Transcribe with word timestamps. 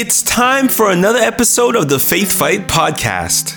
It's 0.00 0.22
time 0.22 0.68
for 0.68 0.92
another 0.92 1.18
episode 1.18 1.74
of 1.74 1.88
the 1.88 1.98
Faith 1.98 2.30
Fight 2.30 2.68
podcast. 2.68 3.56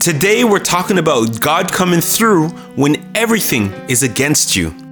Today 0.00 0.44
we're 0.44 0.60
talking 0.60 0.96
about 0.96 1.38
God 1.40 1.70
coming 1.70 2.00
through 2.00 2.48
when 2.74 3.06
everything 3.14 3.70
is 3.90 4.02
against 4.02 4.56
you. 4.56 4.87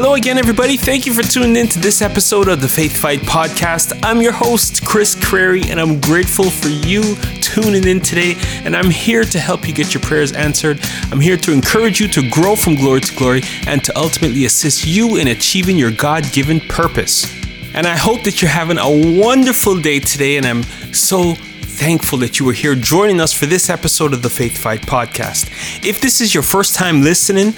Hello 0.00 0.14
again, 0.14 0.38
everybody. 0.38 0.76
Thank 0.76 1.06
you 1.06 1.12
for 1.12 1.24
tuning 1.24 1.56
in 1.56 1.66
to 1.70 1.80
this 1.80 2.02
episode 2.02 2.46
of 2.46 2.60
the 2.60 2.68
Faith 2.68 2.96
Fight 2.96 3.18
podcast. 3.22 3.98
I'm 4.04 4.22
your 4.22 4.30
host, 4.30 4.86
Chris 4.86 5.16
Creary, 5.16 5.68
and 5.70 5.80
I'm 5.80 6.00
grateful 6.00 6.50
for 6.50 6.68
you 6.68 7.16
tuning 7.40 7.82
in 7.82 7.98
today. 7.98 8.36
And 8.62 8.76
I'm 8.76 8.90
here 8.90 9.24
to 9.24 9.40
help 9.40 9.66
you 9.66 9.74
get 9.74 9.92
your 9.92 10.00
prayers 10.00 10.30
answered. 10.30 10.78
I'm 11.10 11.18
here 11.18 11.36
to 11.38 11.52
encourage 11.52 11.98
you 11.98 12.06
to 12.10 12.30
grow 12.30 12.54
from 12.54 12.76
glory 12.76 13.00
to 13.00 13.16
glory 13.16 13.42
and 13.66 13.82
to 13.82 13.98
ultimately 13.98 14.44
assist 14.44 14.86
you 14.86 15.16
in 15.16 15.26
achieving 15.26 15.76
your 15.76 15.90
God 15.90 16.30
given 16.30 16.60
purpose. 16.60 17.26
And 17.74 17.84
I 17.84 17.96
hope 17.96 18.22
that 18.22 18.40
you're 18.40 18.52
having 18.52 18.78
a 18.78 19.20
wonderful 19.20 19.80
day 19.80 19.98
today, 19.98 20.36
and 20.36 20.46
I'm 20.46 20.62
so 20.92 21.34
thankful 21.34 22.20
that 22.20 22.38
you 22.38 22.46
were 22.46 22.52
here 22.52 22.76
joining 22.76 23.20
us 23.20 23.32
for 23.32 23.46
this 23.46 23.68
episode 23.68 24.12
of 24.12 24.22
the 24.22 24.30
Faith 24.30 24.58
Fight 24.58 24.82
podcast. 24.82 25.50
If 25.84 26.00
this 26.00 26.20
is 26.20 26.34
your 26.34 26.44
first 26.44 26.76
time 26.76 27.02
listening, 27.02 27.54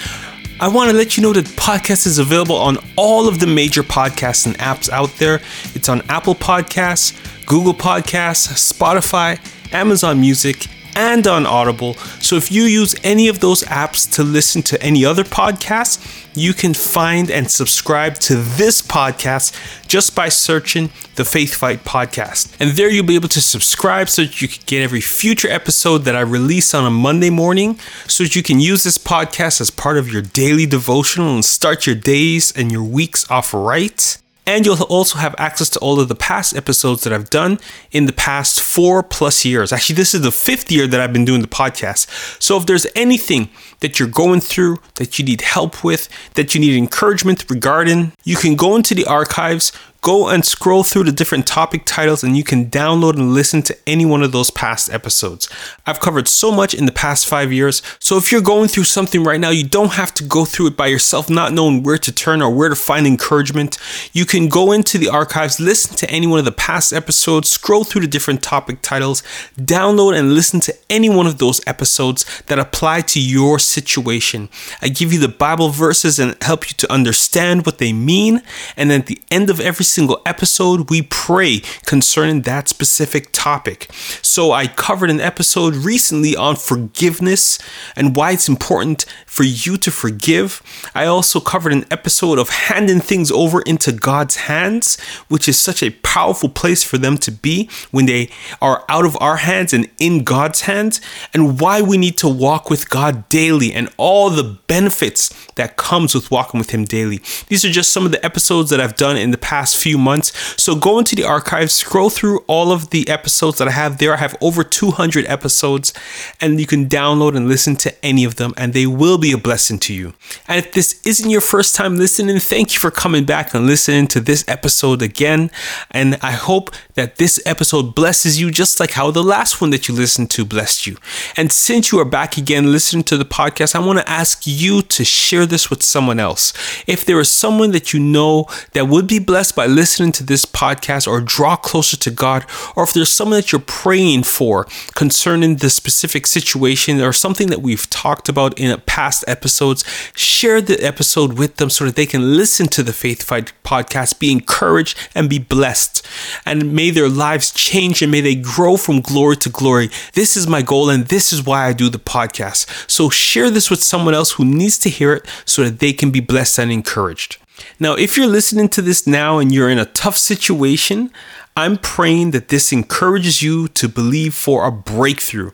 I 0.60 0.68
want 0.68 0.90
to 0.90 0.96
let 0.96 1.16
you 1.16 1.22
know 1.22 1.32
that 1.32 1.46
podcast 1.46 2.06
is 2.06 2.18
available 2.18 2.56
on 2.56 2.76
all 2.94 3.26
of 3.26 3.40
the 3.40 3.46
major 3.46 3.82
podcasts 3.82 4.44
and 4.44 4.58
apps 4.58 4.90
out 4.90 5.08
there. 5.16 5.40
It's 5.74 5.88
on 5.88 6.02
Apple 6.10 6.34
Podcasts, 6.34 7.16
Google 7.46 7.72
Podcasts, 7.72 8.70
Spotify, 8.70 9.40
Amazon 9.72 10.20
Music, 10.20 10.66
and 10.96 11.26
on 11.26 11.46
Audible. 11.46 11.94
So 12.20 12.36
if 12.36 12.50
you 12.50 12.64
use 12.64 12.94
any 13.02 13.28
of 13.28 13.40
those 13.40 13.62
apps 13.64 14.10
to 14.14 14.22
listen 14.22 14.62
to 14.62 14.82
any 14.82 15.04
other 15.04 15.24
podcasts, 15.24 16.26
you 16.34 16.54
can 16.54 16.74
find 16.74 17.30
and 17.30 17.50
subscribe 17.50 18.14
to 18.14 18.36
this 18.36 18.80
podcast 18.80 19.52
just 19.88 20.14
by 20.14 20.28
searching 20.28 20.90
the 21.16 21.24
Faith 21.24 21.54
Fight 21.54 21.84
podcast. 21.84 22.54
And 22.60 22.72
there 22.72 22.90
you'll 22.90 23.06
be 23.06 23.16
able 23.16 23.28
to 23.30 23.40
subscribe 23.40 24.08
so 24.08 24.22
that 24.22 24.40
you 24.40 24.48
can 24.48 24.62
get 24.66 24.82
every 24.82 25.00
future 25.00 25.48
episode 25.48 25.98
that 26.04 26.14
I 26.14 26.20
release 26.20 26.72
on 26.74 26.86
a 26.86 26.90
Monday 26.90 27.30
morning 27.30 27.78
so 28.06 28.24
that 28.24 28.36
you 28.36 28.42
can 28.42 28.60
use 28.60 28.84
this 28.84 28.98
podcast 28.98 29.60
as 29.60 29.70
part 29.70 29.98
of 29.98 30.12
your 30.12 30.22
daily 30.22 30.66
devotional 30.66 31.34
and 31.34 31.44
start 31.44 31.86
your 31.86 31.96
days 31.96 32.52
and 32.56 32.70
your 32.70 32.84
weeks 32.84 33.28
off 33.30 33.52
right. 33.52 34.19
And 34.50 34.66
you'll 34.66 34.82
also 34.82 35.16
have 35.20 35.36
access 35.38 35.70
to 35.70 35.78
all 35.78 36.00
of 36.00 36.08
the 36.08 36.16
past 36.16 36.56
episodes 36.56 37.04
that 37.04 37.12
I've 37.12 37.30
done 37.30 37.60
in 37.92 38.06
the 38.06 38.12
past 38.12 38.60
four 38.60 39.00
plus 39.00 39.44
years. 39.44 39.72
Actually, 39.72 39.94
this 39.94 40.12
is 40.12 40.22
the 40.22 40.32
fifth 40.32 40.72
year 40.72 40.88
that 40.88 41.00
I've 41.00 41.12
been 41.12 41.24
doing 41.24 41.40
the 41.40 41.46
podcast. 41.46 42.08
So 42.42 42.56
if 42.56 42.66
there's 42.66 42.84
anything 42.96 43.50
that 43.78 44.00
you're 44.00 44.08
going 44.08 44.40
through, 44.40 44.78
that 44.96 45.20
you 45.20 45.24
need 45.24 45.42
help 45.42 45.84
with, 45.84 46.08
that 46.34 46.52
you 46.52 46.60
need 46.60 46.76
encouragement 46.76 47.48
regarding, 47.48 48.10
you 48.24 48.34
can 48.34 48.56
go 48.56 48.74
into 48.74 48.92
the 48.92 49.06
archives, 49.06 49.70
go 50.00 50.28
and 50.28 50.44
scroll 50.44 50.82
through 50.82 51.04
the 51.04 51.12
different 51.12 51.46
topic 51.46 51.84
titles 51.84 52.24
and 52.24 52.36
you 52.36 52.44
can 52.44 52.70
download 52.70 53.14
and 53.14 53.34
listen 53.34 53.62
to 53.62 53.76
any 53.86 54.06
one 54.06 54.22
of 54.22 54.32
those 54.32 54.50
past 54.50 54.90
episodes. 54.90 55.48
I've 55.86 56.00
covered 56.00 56.26
so 56.26 56.50
much 56.50 56.74
in 56.74 56.86
the 56.86 56.92
past 56.92 57.26
five 57.26 57.52
years, 57.52 57.82
so 57.98 58.16
if 58.16 58.32
you're 58.32 58.40
going 58.40 58.68
through 58.68 58.84
something 58.84 59.22
right 59.22 59.40
now, 59.40 59.50
you 59.50 59.64
don't 59.64 59.92
have 59.92 60.14
to 60.14 60.24
go 60.24 60.44
through 60.44 60.68
it 60.68 60.76
by 60.76 60.86
yourself, 60.86 61.28
not 61.28 61.52
knowing 61.52 61.82
where 61.82 61.98
to 61.98 62.12
turn 62.12 62.40
or 62.40 62.50
where 62.50 62.68
to 62.68 62.76
find 62.76 63.06
encouragement. 63.06 63.78
You 64.12 64.24
can 64.24 64.48
go 64.48 64.72
into 64.72 64.96
the 64.96 65.08
archives, 65.08 65.60
listen 65.60 65.96
to 65.96 66.10
any 66.10 66.26
one 66.26 66.38
of 66.38 66.44
the 66.44 66.52
past 66.52 66.92
episodes, 66.92 67.50
scroll 67.50 67.84
through 67.84 68.02
the 68.02 68.08
different 68.08 68.42
topic 68.42 68.82
titles, 68.82 69.22
download 69.58 70.18
and 70.18 70.34
listen 70.34 70.60
to 70.60 70.74
any 70.88 71.10
one 71.10 71.26
of 71.26 71.38
those 71.38 71.60
episodes 71.66 72.24
that 72.46 72.58
apply 72.58 73.02
to 73.02 73.20
your 73.20 73.58
situation. 73.58 74.48
I 74.80 74.88
give 74.88 75.12
you 75.12 75.18
the 75.18 75.28
Bible 75.28 75.68
verses 75.68 76.18
and 76.18 76.40
help 76.42 76.70
you 76.70 76.74
to 76.78 76.92
understand 76.92 77.66
what 77.66 77.78
they 77.78 77.92
mean, 77.92 78.42
and 78.76 78.90
at 78.92 79.06
the 79.06 79.20
end 79.30 79.50
of 79.50 79.60
every 79.60 79.84
single 79.90 80.22
episode, 80.24 80.90
we 80.90 81.02
pray 81.02 81.60
concerning 81.86 82.42
that 82.42 82.68
specific 82.68 83.28
topic. 83.32 83.88
So, 84.22 84.52
I 84.52 84.66
covered 84.66 85.10
an 85.10 85.20
episode 85.20 85.74
recently 85.74 86.36
on 86.36 86.56
forgiveness 86.56 87.58
and 87.96 88.14
why 88.16 88.32
it's 88.32 88.48
important 88.48 89.04
for 89.26 89.44
you 89.44 89.76
to 89.78 89.90
forgive. 89.90 90.62
I 90.94 91.06
also 91.06 91.40
covered 91.40 91.72
an 91.72 91.84
episode 91.90 92.38
of 92.38 92.48
handing 92.48 93.00
things 93.00 93.30
over 93.30 93.62
into 93.62 93.92
God's 93.92 94.36
hands, 94.36 95.00
which 95.28 95.48
is 95.48 95.58
such 95.58 95.82
a 95.82 95.90
powerful 95.90 96.48
place 96.48 96.82
for 96.82 96.98
them 96.98 97.18
to 97.18 97.30
be 97.30 97.68
when 97.90 98.06
they 98.06 98.30
are 98.60 98.84
out 98.88 99.04
of 99.04 99.16
our 99.20 99.36
hands 99.36 99.72
and 99.72 99.88
in 99.98 100.24
God's 100.24 100.62
hands, 100.62 101.00
and 101.32 101.60
why 101.60 101.80
we 101.82 101.96
need 101.96 102.18
to 102.18 102.28
walk 102.28 102.70
with 102.70 102.90
God 102.90 103.28
daily 103.28 103.72
and 103.72 103.88
all 103.96 104.30
the 104.30 104.58
benefits 104.66 105.28
that 105.54 105.76
comes 105.76 106.14
with 106.14 106.30
walking 106.30 106.58
with 106.58 106.70
him 106.70 106.84
daily. 106.84 107.20
These 107.48 107.64
are 107.64 107.70
just 107.70 107.92
some 107.92 108.04
of 108.06 108.12
the 108.12 108.24
episodes 108.24 108.70
that 108.70 108.80
I've 108.80 108.96
done 108.96 109.16
in 109.16 109.30
the 109.30 109.38
past 109.38 109.76
few 109.82 109.98
months. 109.98 110.32
So 110.60 110.74
go 110.74 110.98
into 110.98 111.16
the 111.16 111.24
archives, 111.24 111.74
scroll 111.74 112.10
through 112.10 112.40
all 112.46 112.72
of 112.72 112.90
the 112.90 113.08
episodes 113.08 113.58
that 113.58 113.68
I 113.68 113.72
have 113.72 113.98
there. 113.98 114.14
I 114.14 114.18
have 114.18 114.36
over 114.40 114.64
200 114.64 115.26
episodes, 115.26 115.92
and 116.40 116.60
you 116.60 116.66
can 116.66 116.88
download 116.88 117.36
and 117.36 117.48
listen 117.48 117.76
to 117.76 118.04
any 118.04 118.24
of 118.24 118.36
them, 118.36 118.54
and 118.56 118.72
they 118.72 118.86
will 118.86 119.18
be 119.18 119.32
a 119.32 119.38
blessing 119.38 119.78
to 119.80 119.94
you. 119.94 120.14
And 120.48 120.58
if 120.58 120.72
this 120.72 121.00
isn't 121.04 121.30
your 121.30 121.40
first 121.40 121.74
time 121.74 121.96
listening, 121.96 122.38
thank 122.38 122.74
you 122.74 122.80
for 122.80 122.90
coming 122.90 123.24
back 123.24 123.54
and 123.54 123.66
listening 123.66 124.06
to 124.08 124.20
this 124.20 124.44
episode 124.48 125.02
again. 125.02 125.50
And 125.90 126.18
I 126.22 126.32
hope 126.32 126.70
that 126.94 127.16
this 127.16 127.40
episode 127.46 127.94
blesses 127.94 128.40
you 128.40 128.50
just 128.50 128.80
like 128.80 128.92
how 128.92 129.10
the 129.10 129.22
last 129.22 129.60
one 129.60 129.70
that 129.70 129.88
you 129.88 129.94
listened 129.94 130.30
to 130.30 130.44
blessed 130.44 130.86
you. 130.86 130.96
And 131.36 131.50
since 131.50 131.92
you 131.92 131.98
are 131.98 132.04
back 132.04 132.36
again 132.36 132.72
listening 132.72 133.04
to 133.04 133.16
the 133.16 133.24
podcast, 133.24 133.74
I 133.74 133.78
want 133.78 133.98
to 133.98 134.08
ask 134.08 134.46
you 134.46 134.82
to 134.82 135.04
share 135.04 135.46
this 135.46 135.70
with 135.70 135.82
someone 135.82 136.20
else. 136.20 136.52
If 136.86 137.04
there 137.04 137.20
is 137.20 137.30
someone 137.30 137.70
that 137.72 137.92
you 137.92 138.00
know 138.00 138.46
that 138.72 138.88
would 138.88 139.06
be 139.06 139.18
blessed 139.18 139.56
by 139.56 139.66
listening 139.74 140.12
to 140.12 140.24
this 140.24 140.44
podcast 140.44 141.06
or 141.06 141.20
draw 141.20 141.56
closer 141.56 141.96
to 141.96 142.10
God, 142.10 142.44
or 142.76 142.84
if 142.84 142.92
there's 142.92 143.12
someone 143.12 143.38
that 143.38 143.52
you're 143.52 143.60
praying 143.60 144.24
for 144.24 144.66
concerning 144.94 145.56
the 145.56 145.70
specific 145.70 146.26
situation 146.26 147.00
or 147.00 147.12
something 147.12 147.48
that 147.48 147.62
we've 147.62 147.88
talked 147.90 148.28
about 148.28 148.58
in 148.58 148.78
past 148.82 149.24
episodes, 149.26 149.84
share 150.14 150.60
the 150.60 150.82
episode 150.84 151.38
with 151.38 151.56
them 151.56 151.70
so 151.70 151.84
that 151.84 151.96
they 151.96 152.06
can 152.06 152.36
listen 152.36 152.66
to 152.68 152.82
the 152.82 152.92
Faith 152.92 153.22
Fight 153.22 153.52
podcast, 153.64 154.18
be 154.18 154.32
encouraged, 154.32 154.98
and 155.14 155.30
be 155.30 155.38
blessed. 155.38 156.06
And 156.44 156.72
may 156.72 156.90
their 156.90 157.08
lives 157.08 157.50
change 157.52 158.02
and 158.02 158.10
may 158.10 158.20
they 158.20 158.34
grow 158.34 158.76
from 158.76 159.00
glory 159.00 159.36
to 159.38 159.48
glory. 159.48 159.90
This 160.14 160.36
is 160.36 160.46
my 160.46 160.62
goal, 160.62 160.90
and 160.90 161.06
this 161.06 161.32
is 161.32 161.44
why 161.44 161.66
I 161.66 161.72
do 161.72 161.88
the 161.88 161.98
podcast. 161.98 162.90
So 162.90 163.10
share 163.10 163.50
this 163.50 163.70
with 163.70 163.82
someone 163.82 164.14
else 164.14 164.32
who 164.32 164.44
needs 164.44 164.78
to 164.78 164.90
hear 164.90 165.12
it 165.12 165.26
so 165.44 165.64
that 165.64 165.78
they 165.78 165.92
can 165.92 166.10
be 166.10 166.20
blessed 166.20 166.58
and 166.58 166.72
encouraged. 166.72 167.38
Now, 167.78 167.94
if 167.94 168.16
you're 168.16 168.26
listening 168.26 168.68
to 168.70 168.82
this 168.82 169.06
now 169.06 169.38
and 169.38 169.52
you're 169.52 169.70
in 169.70 169.78
a 169.78 169.86
tough 169.86 170.16
situation, 170.16 171.10
I'm 171.56 171.76
praying 171.76 172.30
that 172.30 172.48
this 172.48 172.72
encourages 172.72 173.42
you 173.42 173.68
to 173.68 173.88
believe 173.88 174.34
for 174.34 174.66
a 174.66 174.72
breakthrough. 174.72 175.50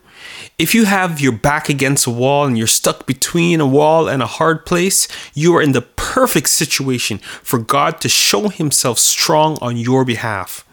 If 0.58 0.74
you 0.74 0.84
have 0.84 1.20
your 1.20 1.32
back 1.32 1.68
against 1.68 2.06
a 2.06 2.10
wall 2.10 2.46
and 2.46 2.58
you're 2.58 2.66
stuck 2.66 3.06
between 3.06 3.60
a 3.60 3.66
wall 3.66 4.08
and 4.08 4.22
a 4.22 4.26
hard 4.26 4.66
place, 4.66 5.08
you 5.34 5.54
are 5.56 5.62
in 5.62 5.72
the 5.72 5.82
perfect 5.82 6.48
situation 6.48 7.18
for 7.18 7.58
God 7.58 8.00
to 8.00 8.08
show 8.08 8.48
Himself 8.48 8.98
strong 8.98 9.58
on 9.60 9.76
your 9.76 10.04
behalf. 10.04 10.66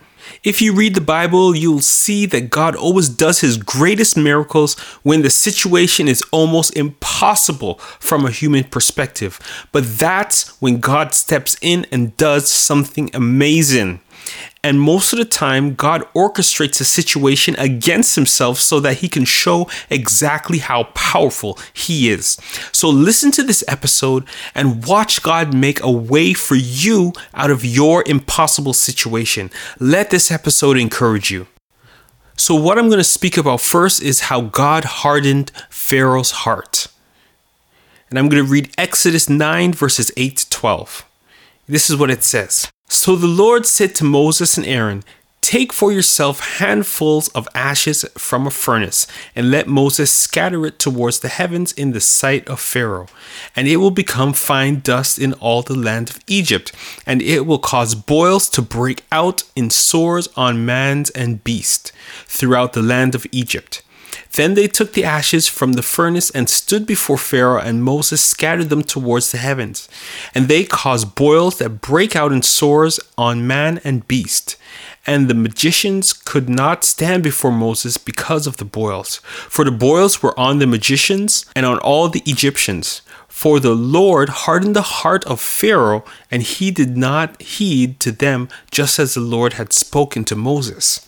If 0.43 0.61
you 0.61 0.73
read 0.73 0.95
the 0.95 1.01
Bible, 1.01 1.55
you'll 1.55 1.81
see 1.81 2.25
that 2.27 2.49
God 2.49 2.75
always 2.75 3.09
does 3.09 3.41
his 3.41 3.57
greatest 3.57 4.17
miracles 4.17 4.79
when 5.03 5.21
the 5.21 5.29
situation 5.29 6.07
is 6.07 6.23
almost 6.31 6.75
impossible 6.75 7.75
from 7.99 8.25
a 8.25 8.31
human 8.31 8.63
perspective. 8.63 9.39
But 9.71 9.83
that's 9.99 10.59
when 10.61 10.79
God 10.79 11.13
steps 11.13 11.55
in 11.61 11.85
and 11.91 12.15
does 12.17 12.49
something 12.51 13.09
amazing. 13.13 13.99
And 14.65 14.79
most 14.79 15.11
of 15.11 15.19
the 15.19 15.25
time, 15.25 15.75
God 15.75 16.03
orchestrates 16.13 16.79
a 16.79 16.85
situation 16.85 17.53
against 17.57 18.15
himself 18.15 18.59
so 18.59 18.79
that 18.79 18.99
he 18.99 19.09
can 19.09 19.25
show 19.25 19.69
exactly 19.89 20.59
how 20.59 20.85
powerful 20.95 21.59
he 21.73 22.09
is. 22.09 22.37
So 22.71 22.89
listen 22.89 23.31
to 23.31 23.43
this 23.43 23.63
episode 23.67 24.25
and 24.55 24.85
watch 24.85 25.21
God 25.21 25.53
make 25.53 25.83
a 25.83 25.91
way 25.91 26.33
for 26.33 26.55
you 26.55 27.11
out 27.33 27.51
of 27.51 27.65
your 27.65 28.05
impossible 28.07 28.73
situation. 28.73 29.51
Let 29.79 30.11
this 30.11 30.31
episode 30.31 30.77
encourage 30.77 31.29
you. 31.29 31.47
So, 32.35 32.55
what 32.55 32.79
I'm 32.79 32.87
going 32.87 32.97
to 32.97 33.03
speak 33.03 33.37
about 33.37 33.61
first 33.61 34.01
is 34.01 34.21
how 34.21 34.41
God 34.41 34.85
hardened 34.85 35.51
Pharaoh's 35.69 36.31
heart. 36.31 36.87
And 38.09 38.17
I'm 38.17 38.27
going 38.27 38.43
to 38.43 38.51
read 38.51 38.73
Exodus 38.77 39.29
9, 39.29 39.73
verses 39.73 40.11
8 40.17 40.37
to 40.37 40.49
12. 40.49 41.05
This 41.67 41.89
is 41.89 41.95
what 41.95 42.09
it 42.09 42.23
says. 42.23 42.71
So 42.95 43.15
the 43.15 43.27
Lord 43.27 43.65
said 43.65 43.95
to 43.95 44.03
Moses 44.03 44.55
and 44.55 44.67
Aaron, 44.67 45.03
Take 45.41 45.73
for 45.73 45.91
yourself 45.91 46.57
handfuls 46.59 47.27
of 47.29 47.49
ashes 47.55 48.05
from 48.15 48.45
a 48.45 48.51
furnace, 48.51 49.07
and 49.35 49.49
let 49.49 49.67
Moses 49.67 50.11
scatter 50.11 50.65
it 50.67 50.77
towards 50.77 51.19
the 51.19 51.27
heavens 51.27 51.73
in 51.73 51.91
the 51.91 51.99
sight 51.99 52.47
of 52.47 52.61
Pharaoh. 52.61 53.07
And 53.55 53.67
it 53.67 53.77
will 53.77 53.91
become 53.91 54.31
fine 54.31 54.79
dust 54.79 55.17
in 55.17 55.33
all 55.33 55.63
the 55.63 55.75
land 55.75 56.11
of 56.11 56.19
Egypt, 56.27 56.71
and 57.05 57.21
it 57.21 57.47
will 57.47 57.57
cause 57.57 57.95
boils 57.95 58.47
to 58.51 58.61
break 58.61 59.03
out 59.11 59.43
in 59.55 59.71
sores 59.71 60.29
on 60.37 60.63
man 60.65 61.05
and 61.15 61.43
beast 61.43 61.91
throughout 62.27 62.73
the 62.73 62.83
land 62.83 63.15
of 63.15 63.25
Egypt. 63.31 63.81
Then 64.35 64.55
they 64.55 64.67
took 64.67 64.93
the 64.93 65.03
ashes 65.03 65.47
from 65.47 65.73
the 65.73 65.83
furnace 65.83 66.31
and 66.31 66.49
stood 66.49 66.87
before 66.87 67.17
Pharaoh, 67.17 67.59
and 67.59 67.83
Moses 67.83 68.23
scattered 68.23 68.69
them 68.69 68.81
towards 68.81 69.31
the 69.31 69.37
heavens. 69.37 69.87
And 70.33 70.47
they 70.47 70.63
caused 70.63 71.15
boils 71.15 71.59
that 71.59 71.81
break 71.81 72.15
out 72.15 72.31
in 72.31 72.41
sores 72.41 72.99
on 73.15 73.45
man 73.45 73.79
and 73.83 74.07
beast. 74.07 74.55
And 75.05 75.27
the 75.27 75.35
magicians 75.35 76.13
could 76.13 76.49
not 76.49 76.83
stand 76.83 77.21
before 77.21 77.51
Moses 77.51 77.97
because 77.97 78.47
of 78.47 78.57
the 78.57 78.65
boils, 78.65 79.17
for 79.49 79.65
the 79.65 79.71
boils 79.71 80.23
were 80.23 80.37
on 80.39 80.59
the 80.59 80.67
magicians 80.67 81.45
and 81.55 81.65
on 81.65 81.77
all 81.79 82.09
the 82.09 82.23
Egyptians. 82.25 83.01
For 83.27 83.59
the 83.59 83.75
Lord 83.75 84.29
hardened 84.29 84.75
the 84.75 84.81
heart 84.81 85.25
of 85.25 85.41
Pharaoh, 85.41 86.05
and 86.31 86.41
he 86.41 86.71
did 86.71 86.95
not 86.95 87.41
heed 87.41 87.99
to 87.99 88.11
them, 88.11 88.47
just 88.71 88.97
as 88.97 89.13
the 89.13 89.21
Lord 89.21 89.53
had 89.53 89.73
spoken 89.73 90.23
to 90.25 90.35
Moses. 90.35 91.05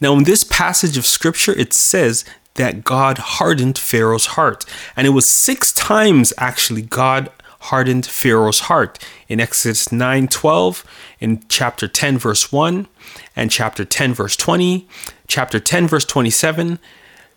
Now, 0.00 0.14
in 0.14 0.24
this 0.24 0.44
passage 0.44 0.96
of 0.96 1.06
scripture, 1.06 1.52
it 1.52 1.72
says 1.72 2.24
that 2.54 2.84
God 2.84 3.18
hardened 3.18 3.78
Pharaoh's 3.78 4.26
heart. 4.26 4.64
And 4.96 5.06
it 5.06 5.10
was 5.10 5.28
six 5.28 5.72
times 5.72 6.32
actually 6.38 6.82
God 6.82 7.30
hardened 7.60 8.04
Pharaoh's 8.06 8.60
heart 8.60 8.98
in 9.28 9.40
Exodus 9.40 9.88
9:12, 9.88 10.84
in 11.18 11.42
chapter 11.48 11.88
10 11.88 12.18
verse 12.18 12.52
1, 12.52 12.86
and 13.34 13.50
chapter 13.50 13.84
10 13.84 14.14
verse 14.14 14.36
20, 14.36 14.86
chapter 15.26 15.58
10 15.58 15.88
verse 15.88 16.04
27, 16.04 16.78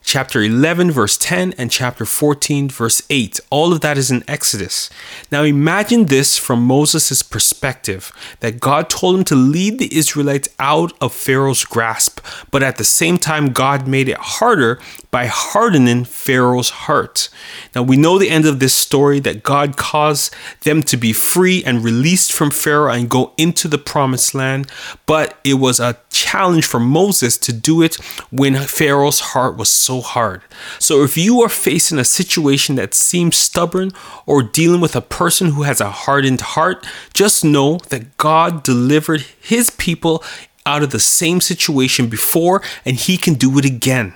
chapter 0.07 0.41
11, 0.41 0.89
verse 0.89 1.17
10, 1.17 1.53
and 1.57 1.69
chapter 1.69 2.05
14, 2.05 2.69
verse 2.69 3.01
8. 3.09 3.41
All 3.49 3.73
of 3.73 3.81
that 3.81 3.97
is 3.97 4.09
in 4.09 4.23
Exodus. 4.25 4.89
Now 5.33 5.43
imagine 5.43 6.05
this 6.05 6.37
from 6.37 6.63
Moses' 6.63 7.21
perspective 7.21 8.13
that 8.39 8.61
God 8.61 8.89
told 8.89 9.17
him 9.17 9.25
to 9.25 9.35
lead 9.35 9.79
the 9.79 9.93
Israelites 9.93 10.47
out 10.59 10.93
of 11.01 11.13
Pharaoh's 11.13 11.65
grasp, 11.65 12.21
but 12.51 12.63
at 12.63 12.77
the 12.77 12.85
same 12.85 13.17
time, 13.17 13.51
God 13.51 13.85
made 13.85 14.07
it 14.07 14.17
harder 14.17 14.79
by 15.11 15.25
hardening 15.25 16.05
Pharaoh's 16.05 16.69
heart. 16.69 17.27
Now 17.75 17.83
we 17.83 17.97
know 17.97 18.17
the 18.17 18.29
end 18.29 18.45
of 18.45 18.61
this 18.61 18.73
story 18.73 19.19
that 19.21 19.43
God 19.43 19.75
caused 19.75 20.33
them 20.61 20.83
to 20.83 20.95
be 20.95 21.11
free 21.11 21.65
and 21.65 21.83
released 21.83 22.31
from 22.31 22.49
Pharaoh 22.49 22.93
and 22.93 23.09
go 23.09 23.33
into 23.35 23.67
the 23.67 23.77
promised 23.77 24.33
land, 24.33 24.71
but 25.05 25.37
it 25.43 25.55
was 25.55 25.81
a 25.81 25.97
challenge 26.09 26.65
for 26.65 26.79
Moses 26.79 27.37
to 27.37 27.51
do 27.51 27.81
it 27.81 27.95
when 28.31 28.55
Pharaoh's 28.55 29.19
heart 29.19 29.57
was 29.57 29.69
so 29.69 29.96
hard. 30.01 30.41
So 30.79 31.03
if 31.03 31.17
you 31.17 31.41
are 31.41 31.49
facing 31.49 31.99
a 31.99 32.03
situation 32.03 32.75
that 32.75 32.93
seems 32.93 33.37
stubborn 33.37 33.91
or 34.25 34.43
dealing 34.43 34.81
with 34.81 34.95
a 34.95 35.01
person 35.01 35.51
who 35.51 35.63
has 35.63 35.81
a 35.81 35.89
hardened 35.89 36.41
heart, 36.41 36.85
just 37.13 37.43
know 37.43 37.77
that 37.89 38.17
God 38.17 38.63
delivered 38.63 39.21
his 39.39 39.69
people 39.69 40.23
out 40.65 40.83
of 40.83 40.91
the 40.91 40.99
same 40.99 41.41
situation 41.41 42.09
before 42.09 42.61
and 42.85 42.97
he 42.97 43.17
can 43.17 43.35
do 43.35 43.57
it 43.57 43.65
again. 43.65 44.13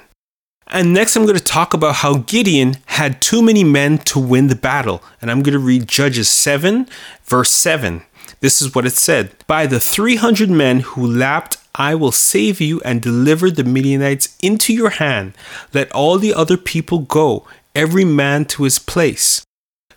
And 0.67 0.93
next, 0.93 1.17
I'm 1.17 1.25
going 1.25 1.37
to 1.37 1.43
talk 1.43 1.73
about 1.73 1.95
how 1.95 2.19
Gideon 2.19 2.77
had 2.85 3.21
too 3.21 3.41
many 3.41 3.63
men 3.63 3.97
to 3.99 4.19
win 4.19 4.47
the 4.47 4.55
battle. 4.55 5.03
And 5.21 5.29
I'm 5.29 5.43
going 5.43 5.53
to 5.53 5.59
read 5.59 5.87
Judges 5.87 6.29
7, 6.29 6.87
verse 7.25 7.51
7. 7.51 8.03
This 8.39 8.61
is 8.61 8.73
what 8.73 8.85
it 8.85 8.93
said 8.93 9.31
By 9.47 9.67
the 9.67 9.79
300 9.79 10.49
men 10.49 10.79
who 10.79 11.05
lapped 11.05 11.57
I 11.75 11.95
will 11.95 12.11
save 12.11 12.59
you 12.59 12.81
and 12.81 13.01
deliver 13.01 13.49
the 13.49 13.63
Midianites 13.63 14.37
into 14.41 14.73
your 14.73 14.91
hand. 14.91 15.33
Let 15.73 15.91
all 15.91 16.17
the 16.17 16.33
other 16.33 16.57
people 16.57 16.99
go, 16.99 17.47
every 17.75 18.05
man 18.05 18.45
to 18.45 18.63
his 18.63 18.79
place. 18.79 19.45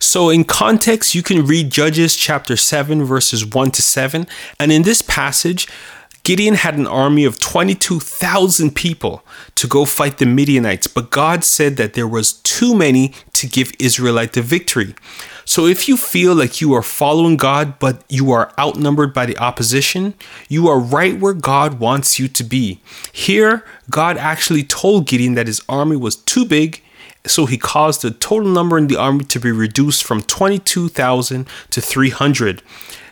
So, 0.00 0.29
in 0.29 0.44
context, 0.44 1.15
you 1.15 1.23
can 1.23 1.47
read 1.47 1.71
Judges 1.71 2.15
chapter 2.15 2.56
7, 2.56 3.05
verses 3.05 3.47
1 3.47 3.71
to 3.73 3.82
7. 3.82 4.26
And 4.61 4.71
in 4.71 4.82
this 4.82 5.03
passage, 5.03 5.67
Gideon 6.25 6.55
had 6.55 6.79
an 6.79 6.87
army 6.87 7.25
of 7.25 7.38
22,000 7.38 8.75
people 8.75 9.25
to 9.56 9.67
go 9.67 9.85
fight 9.85 10.19
the 10.19 10.27
Midianites, 10.27 10.87
but 10.87 11.11
God 11.11 11.44
said 11.44 11.77
that 11.77 11.93
there 11.93 12.09
was 12.09 12.32
too 12.32 12.75
many 12.75 13.12
to 13.35 13.47
give 13.47 13.73
Israelite 13.79 14.32
the 14.32 14.41
victory. 14.43 14.94
So 15.44 15.67
if 15.67 15.88
you 15.88 15.96
feel 15.96 16.35
like 16.35 16.61
you 16.61 16.73
are 16.75 16.82
following 16.82 17.37
God, 17.37 17.79
but 17.79 18.02
you 18.08 18.32
are 18.32 18.52
outnumbered 18.58 19.12
by 19.12 19.26
the 19.26 19.38
opposition, 19.38 20.14
you 20.49 20.69
are 20.69 20.79
right 20.79 21.19
where 21.19 21.35
God 21.35 21.79
wants 21.79 22.19
you 22.19 22.29
to 22.29 22.44
be. 22.44 22.81
Here, 23.12 23.64
God 23.91 24.17
actually 24.17 24.64
told 24.64 25.06
Gideon 25.06 25.35
that 25.35 25.46
his 25.46 25.62
army 25.69 25.96
was 25.96 26.17
too 26.17 26.44
big, 26.44 26.82
so 27.26 27.46
he 27.46 27.56
caused 27.56 28.02
the 28.02 28.11
total 28.11 28.50
number 28.50 28.76
in 28.79 28.87
the 28.87 28.96
army 28.96 29.25
to 29.25 29.41
be 29.41 29.50
reduced 29.50 30.05
from 30.05 30.23
22,000 30.23 31.46
to 31.70 31.81
300. 31.81 32.62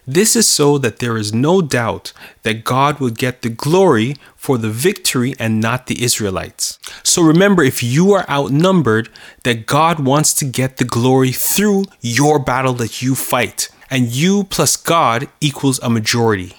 This 0.06 0.34
is 0.34 0.48
so 0.48 0.78
that 0.78 0.98
there 0.98 1.16
is 1.16 1.32
no 1.32 1.62
doubt 1.62 2.12
that 2.42 2.64
God 2.64 2.98
will 2.98 3.10
get 3.10 3.42
the 3.42 3.48
glory 3.48 4.16
for 4.36 4.58
the 4.58 4.70
victory 4.70 5.34
and 5.38 5.60
not 5.60 5.86
the 5.86 6.02
Israelites. 6.02 6.80
So 7.04 7.22
remember, 7.22 7.62
if 7.62 7.82
you 7.84 8.12
are 8.12 8.28
outnumbered, 8.28 9.10
that 9.44 9.66
God 9.66 10.00
wants 10.00 10.34
to 10.34 10.44
get 10.44 10.78
the 10.78 10.84
glory 10.84 11.30
through 11.30 11.84
your 12.00 12.40
battle 12.40 12.72
that 12.74 13.00
you 13.00 13.14
fight. 13.14 13.68
And 13.90 14.08
you 14.08 14.44
plus 14.44 14.76
God 14.76 15.28
equals 15.40 15.78
a 15.82 15.90
majority. 15.90 16.54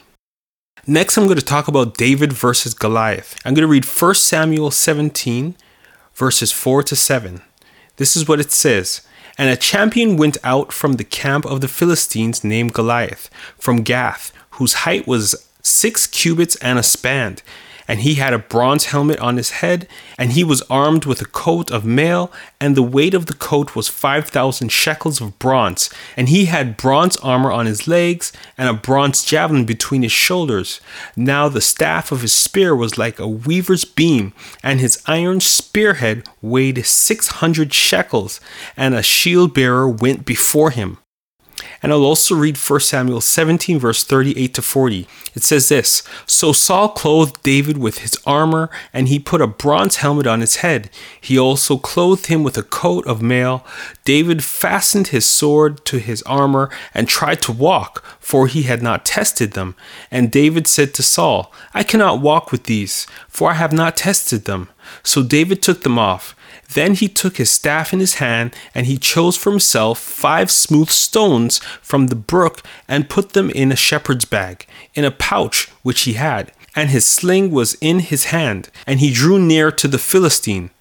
Next, 0.85 1.17
I'm 1.17 1.25
going 1.25 1.39
to 1.39 1.45
talk 1.45 1.67
about 1.67 1.97
David 1.97 2.31
versus 2.31 2.73
Goliath. 2.73 3.37
I'm 3.43 3.53
going 3.53 3.67
to 3.67 3.71
read 3.71 3.85
1 3.85 4.15
Samuel 4.15 4.71
17, 4.71 5.55
verses 6.13 6.51
4 6.51 6.83
to 6.83 6.95
7. 6.95 7.41
This 7.97 8.15
is 8.15 8.27
what 8.27 8.39
it 8.39 8.51
says. 8.51 9.01
And 9.37 9.49
a 9.49 9.57
champion 9.57 10.17
went 10.17 10.37
out 10.43 10.71
from 10.71 10.93
the 10.93 11.03
camp 11.03 11.45
of 11.45 11.61
the 11.61 11.67
Philistines 11.67 12.43
named 12.43 12.73
Goliath, 12.73 13.29
from 13.57 13.83
Gath, 13.83 14.31
whose 14.51 14.73
height 14.73 15.07
was 15.07 15.47
six 15.61 16.05
cubits 16.05 16.55
and 16.57 16.77
a 16.77 16.83
span, 16.83 17.37
and 17.87 18.01
he 18.01 18.15
had 18.15 18.33
a 18.33 18.39
bronze 18.39 18.85
helmet 18.85 19.19
on 19.19 19.37
his 19.37 19.51
head, 19.51 19.87
and 20.17 20.31
he 20.31 20.43
was 20.43 20.61
armed 20.63 21.05
with 21.05 21.21
a 21.21 21.25
coat 21.25 21.71
of 21.71 21.85
mail, 21.85 22.31
and 22.59 22.75
the 22.75 22.83
weight 22.83 23.13
of 23.13 23.25
the 23.25 23.33
coat 23.33 23.75
was 23.75 23.87
5,000 23.89 24.69
shekels 24.69 25.21
of 25.21 25.37
bronze, 25.39 25.89
and 26.15 26.29
he 26.29 26.45
had 26.45 26.77
bronze 26.77 27.17
armor 27.17 27.51
on 27.51 27.65
his 27.65 27.87
legs, 27.87 28.31
and 28.57 28.69
a 28.69 28.73
bronze 28.73 29.23
javelin 29.23 29.65
between 29.65 30.03
his 30.03 30.11
shoulders. 30.11 30.79
Now 31.15 31.49
the 31.49 31.61
staff 31.61 32.11
of 32.11 32.21
his 32.21 32.33
spear 32.33 32.75
was 32.75 32.97
like 32.97 33.19
a 33.19 33.27
weaver's 33.27 33.85
beam, 33.85 34.33
and 34.63 34.79
his 34.79 35.01
iron 35.05 35.39
spearhead 35.39 36.27
weighed 36.41 36.85
600 36.85 37.73
shekels, 37.73 38.39
and 38.77 38.95
a 38.95 39.03
shield 39.03 39.53
bearer 39.53 39.87
went 39.87 40.25
before 40.25 40.71
him. 40.71 40.97
And 41.81 41.91
I'll 41.91 42.05
also 42.05 42.35
read 42.35 42.57
1 42.57 42.79
Samuel 42.79 43.21
17, 43.21 43.79
verse 43.79 44.03
38 44.03 44.53
to 44.53 44.61
40. 44.61 45.07
It 45.35 45.43
says 45.43 45.69
this 45.69 46.03
So 46.25 46.51
Saul 46.51 46.89
clothed 46.89 47.41
David 47.43 47.77
with 47.77 47.99
his 47.99 48.17
armor, 48.25 48.69
and 48.91 49.07
he 49.07 49.19
put 49.19 49.41
a 49.41 49.47
bronze 49.47 49.97
helmet 49.97 50.27
on 50.27 50.41
his 50.41 50.57
head. 50.57 50.89
He 51.19 51.37
also 51.37 51.77
clothed 51.77 52.27
him 52.27 52.43
with 52.43 52.57
a 52.57 52.63
coat 52.63 53.05
of 53.07 53.21
mail. 53.21 53.65
David 54.05 54.43
fastened 54.43 55.07
his 55.07 55.25
sword 55.25 55.83
to 55.85 55.97
his 55.97 56.21
armor 56.23 56.69
and 56.93 57.07
tried 57.07 57.41
to 57.43 57.51
walk, 57.51 58.03
for 58.19 58.47
he 58.47 58.63
had 58.63 58.81
not 58.83 59.05
tested 59.05 59.51
them. 59.51 59.75
And 60.11 60.31
David 60.31 60.67
said 60.67 60.93
to 60.95 61.03
Saul, 61.03 61.53
I 61.73 61.83
cannot 61.83 62.21
walk 62.21 62.51
with 62.51 62.65
these, 62.65 63.07
for 63.27 63.51
I 63.51 63.53
have 63.53 63.73
not 63.73 63.97
tested 63.97 64.45
them. 64.45 64.69
So 65.03 65.23
David 65.23 65.61
took 65.61 65.81
them 65.81 65.97
off. 65.97 66.35
Then 66.73 66.95
he 66.95 67.07
took 67.07 67.37
his 67.37 67.51
staff 67.51 67.93
in 67.93 67.99
his 67.99 68.15
hand, 68.15 68.55
and 68.73 68.85
he 68.85 68.97
chose 68.97 69.37
for 69.37 69.51
himself 69.51 69.99
five 69.99 70.49
smooth 70.49 70.89
stones 70.89 71.59
from 71.81 72.07
the 72.07 72.15
brook, 72.15 72.61
and 72.87 73.09
put 73.09 73.33
them 73.33 73.49
in 73.51 73.71
a 73.71 73.75
shepherd's 73.75 74.25
bag, 74.25 74.65
in 74.93 75.05
a 75.05 75.11
pouch 75.11 75.69
which 75.83 76.01
he 76.01 76.13
had. 76.13 76.51
And 76.75 76.89
his 76.89 77.05
sling 77.05 77.51
was 77.51 77.75
in 77.81 77.99
his 77.99 78.25
hand, 78.25 78.69
and 78.87 78.99
he 78.99 79.13
drew 79.13 79.39
near 79.39 79.71
to 79.71 79.87
the 79.87 79.99
Philistine. 79.99 80.71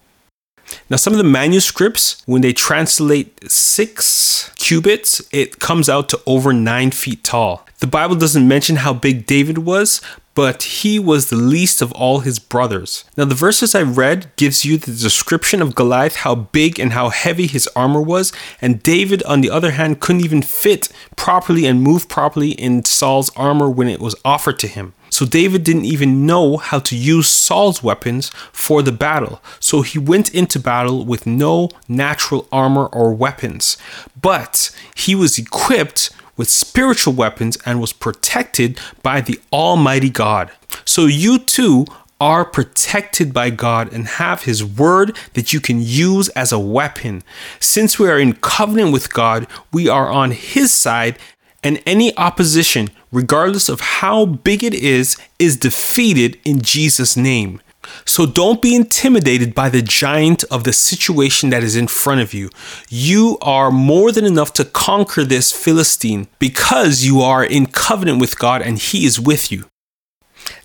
Now, 0.89 0.97
some 0.97 1.13
of 1.13 1.17
the 1.17 1.23
manuscripts, 1.23 2.23
when 2.25 2.41
they 2.41 2.53
translate 2.53 3.51
six 3.51 4.51
cubits, 4.55 5.21
it 5.31 5.59
comes 5.59 5.89
out 5.89 6.09
to 6.09 6.21
over 6.25 6.53
nine 6.53 6.91
feet 6.91 7.23
tall. 7.23 7.67
The 7.79 7.87
Bible 7.87 8.15
doesn't 8.15 8.47
mention 8.47 8.77
how 8.77 8.93
big 8.93 9.25
David 9.25 9.59
was, 9.59 10.01
but 10.35 10.63
he 10.63 10.99
was 10.99 11.29
the 11.29 11.35
least 11.35 11.81
of 11.81 11.91
all 11.93 12.19
his 12.19 12.39
brothers. 12.39 13.05
Now, 13.17 13.25
the 13.25 13.35
verses 13.35 13.75
I 13.75 13.83
read 13.83 14.31
gives 14.35 14.65
you 14.65 14.77
the 14.77 14.91
description 14.91 15.61
of 15.61 15.75
Goliath, 15.75 16.17
how 16.17 16.35
big 16.35 16.79
and 16.79 16.93
how 16.93 17.09
heavy 17.09 17.47
his 17.47 17.67
armor 17.75 18.01
was, 18.01 18.33
and 18.61 18.81
David, 18.81 19.21
on 19.23 19.41
the 19.41 19.49
other 19.49 19.71
hand, 19.71 19.99
couldn't 19.99 20.25
even 20.25 20.41
fit 20.41 20.89
properly 21.15 21.65
and 21.65 21.81
move 21.81 22.09
properly 22.09 22.51
in 22.51 22.83
Saul's 22.85 23.31
armor 23.35 23.69
when 23.69 23.87
it 23.87 23.99
was 23.99 24.15
offered 24.25 24.59
to 24.59 24.67
him. 24.67 24.93
So 25.13 25.27
David 25.27 25.63
didn't 25.63 25.85
even 25.85 26.25
know 26.25 26.57
how 26.57 26.79
to 26.79 26.95
use 26.95 27.29
Saul's 27.29 27.83
weapons 27.83 28.31
for 28.51 28.81
the 28.81 28.91
battle. 28.91 29.43
So 29.59 29.83
he 29.83 29.99
went 29.99 30.33
into 30.33 30.59
battle 30.59 31.05
with 31.05 31.27
no 31.27 31.69
natural 31.87 32.47
armor 32.51 32.87
or 32.87 33.13
weapons. 33.13 33.77
But 34.19 34.75
he 34.95 35.13
was 35.13 35.37
equipped 35.37 36.09
with 36.37 36.49
spiritual 36.49 37.13
weapons 37.13 37.57
and 37.65 37.79
was 37.79 37.93
protected 37.93 38.79
by 39.01 39.21
the 39.21 39.39
Almighty 39.51 40.09
God. 40.09 40.51
So 40.85 41.05
you 41.05 41.39
too 41.39 41.85
are 42.19 42.45
protected 42.45 43.33
by 43.33 43.49
God 43.49 43.91
and 43.91 44.07
have 44.07 44.43
His 44.43 44.63
Word 44.63 45.17
that 45.33 45.51
you 45.51 45.59
can 45.59 45.81
use 45.81 46.29
as 46.29 46.51
a 46.51 46.59
weapon. 46.59 47.21
Since 47.59 47.99
we 47.99 48.09
are 48.09 48.19
in 48.19 48.35
covenant 48.35 48.93
with 48.93 49.13
God, 49.13 49.45
we 49.73 49.89
are 49.89 50.09
on 50.09 50.31
His 50.31 50.73
side, 50.73 51.19
and 51.63 51.81
any 51.85 52.15
opposition, 52.17 52.89
regardless 53.11 53.67
of 53.67 53.81
how 53.81 54.25
big 54.25 54.63
it 54.63 54.73
is, 54.73 55.17
is 55.37 55.57
defeated 55.57 56.39
in 56.45 56.61
Jesus' 56.61 57.17
name. 57.17 57.61
So 58.05 58.25
don't 58.25 58.61
be 58.61 58.75
intimidated 58.75 59.53
by 59.53 59.69
the 59.69 59.81
giant 59.81 60.43
of 60.45 60.63
the 60.63 60.73
situation 60.73 61.49
that 61.49 61.63
is 61.63 61.75
in 61.75 61.87
front 61.87 62.21
of 62.21 62.33
you. 62.33 62.49
You 62.89 63.37
are 63.41 63.71
more 63.71 64.11
than 64.11 64.25
enough 64.25 64.53
to 64.53 64.65
conquer 64.65 65.23
this 65.23 65.51
Philistine 65.51 66.27
because 66.39 67.03
you 67.03 67.21
are 67.21 67.43
in 67.43 67.67
covenant 67.67 68.19
with 68.19 68.39
God 68.39 68.61
and 68.61 68.77
He 68.77 69.05
is 69.05 69.19
with 69.19 69.51
you. 69.51 69.65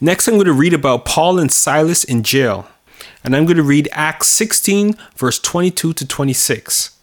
Next, 0.00 0.26
I'm 0.26 0.34
going 0.34 0.46
to 0.46 0.52
read 0.52 0.74
about 0.74 1.04
Paul 1.04 1.38
and 1.38 1.52
Silas 1.52 2.04
in 2.04 2.22
jail. 2.22 2.68
And 3.24 3.34
I'm 3.34 3.44
going 3.44 3.56
to 3.56 3.62
read 3.62 3.88
Acts 3.92 4.28
16, 4.28 4.96
verse 5.16 5.38
22 5.38 5.92
to 5.92 6.06
26. 6.06 6.97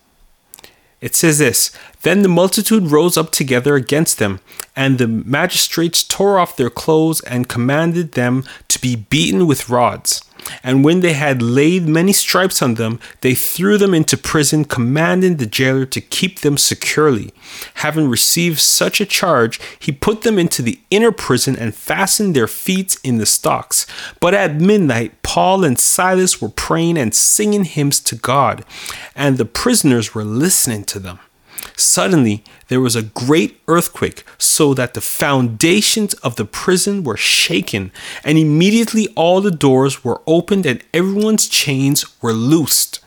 It 1.02 1.16
says 1.16 1.40
this 1.40 1.72
Then 2.02 2.22
the 2.22 2.30
multitude 2.30 2.92
rose 2.92 3.18
up 3.18 3.32
together 3.32 3.76
against 3.76 4.18
them, 4.18 4.40
and 4.76 4.98
the 4.98 5.08
magistrates 5.08 6.04
tore 6.04 6.40
off 6.40 6.58
their 6.58 6.70
clothes 6.70 7.22
and 7.22 7.50
commanded 7.50 8.14
them 8.14 8.44
to 8.70 8.80
be 8.80 8.96
beaten 8.96 9.48
with 9.48 9.70
rods. 9.70 10.22
And 10.64 10.84
when 10.84 11.00
they 11.00 11.14
had 11.14 11.42
laid 11.42 11.88
many 11.88 12.14
stripes 12.14 12.62
on 12.62 12.76
them, 12.76 13.00
they 13.22 13.34
threw 13.34 13.78
them 13.78 13.94
into 13.94 14.18
prison, 14.18 14.66
commanding 14.66 15.38
the 15.38 15.46
jailer 15.46 15.86
to 15.88 16.02
keep 16.02 16.40
them 16.40 16.58
securely. 16.58 17.34
Having 17.76 18.10
received 18.10 18.60
such 18.60 19.02
a 19.02 19.06
charge, 19.06 19.60
he 19.80 19.92
put 19.92 20.22
them 20.22 20.38
into 20.38 20.62
the 20.62 20.80
inner 20.90 21.12
prison 21.12 21.56
and 21.56 21.76
fastened 21.76 22.36
their 22.36 22.48
feet 22.48 22.98
in 23.04 23.18
the 23.18 23.26
stocks. 23.26 23.88
But 24.20 24.34
at 24.34 24.56
midnight, 24.56 25.22
Paul 25.36 25.66
and 25.66 25.78
Silas 25.78 26.40
were 26.40 26.48
praying 26.48 26.98
and 26.98 27.14
singing 27.14 27.66
hymns 27.66 28.00
to 28.00 28.16
God, 28.16 28.64
and 29.18 29.38
the 29.38 29.44
prisoners 29.44 30.16
were 30.16 30.24
listening 30.24 30.86
to 30.86 30.98
them. 30.98 31.20
Suddenly, 31.76 32.42
there 32.70 32.80
was 32.80 32.96
a 32.96 33.02
great 33.02 33.60
earthquake, 33.68 34.24
so 34.38 34.74
that 34.76 34.94
the 34.94 35.02
foundations 35.02 36.14
of 36.24 36.38
the 36.38 36.46
prison 36.46 37.04
were 37.04 37.18
shaken, 37.18 37.92
and 38.24 38.38
immediately 38.38 39.10
all 39.18 39.42
the 39.42 39.52
doors 39.52 40.06
were 40.06 40.22
opened 40.26 40.66
and 40.66 40.82
everyone's 40.94 41.50
chains 41.50 42.06
were 42.22 42.32
loosed. 42.32 43.02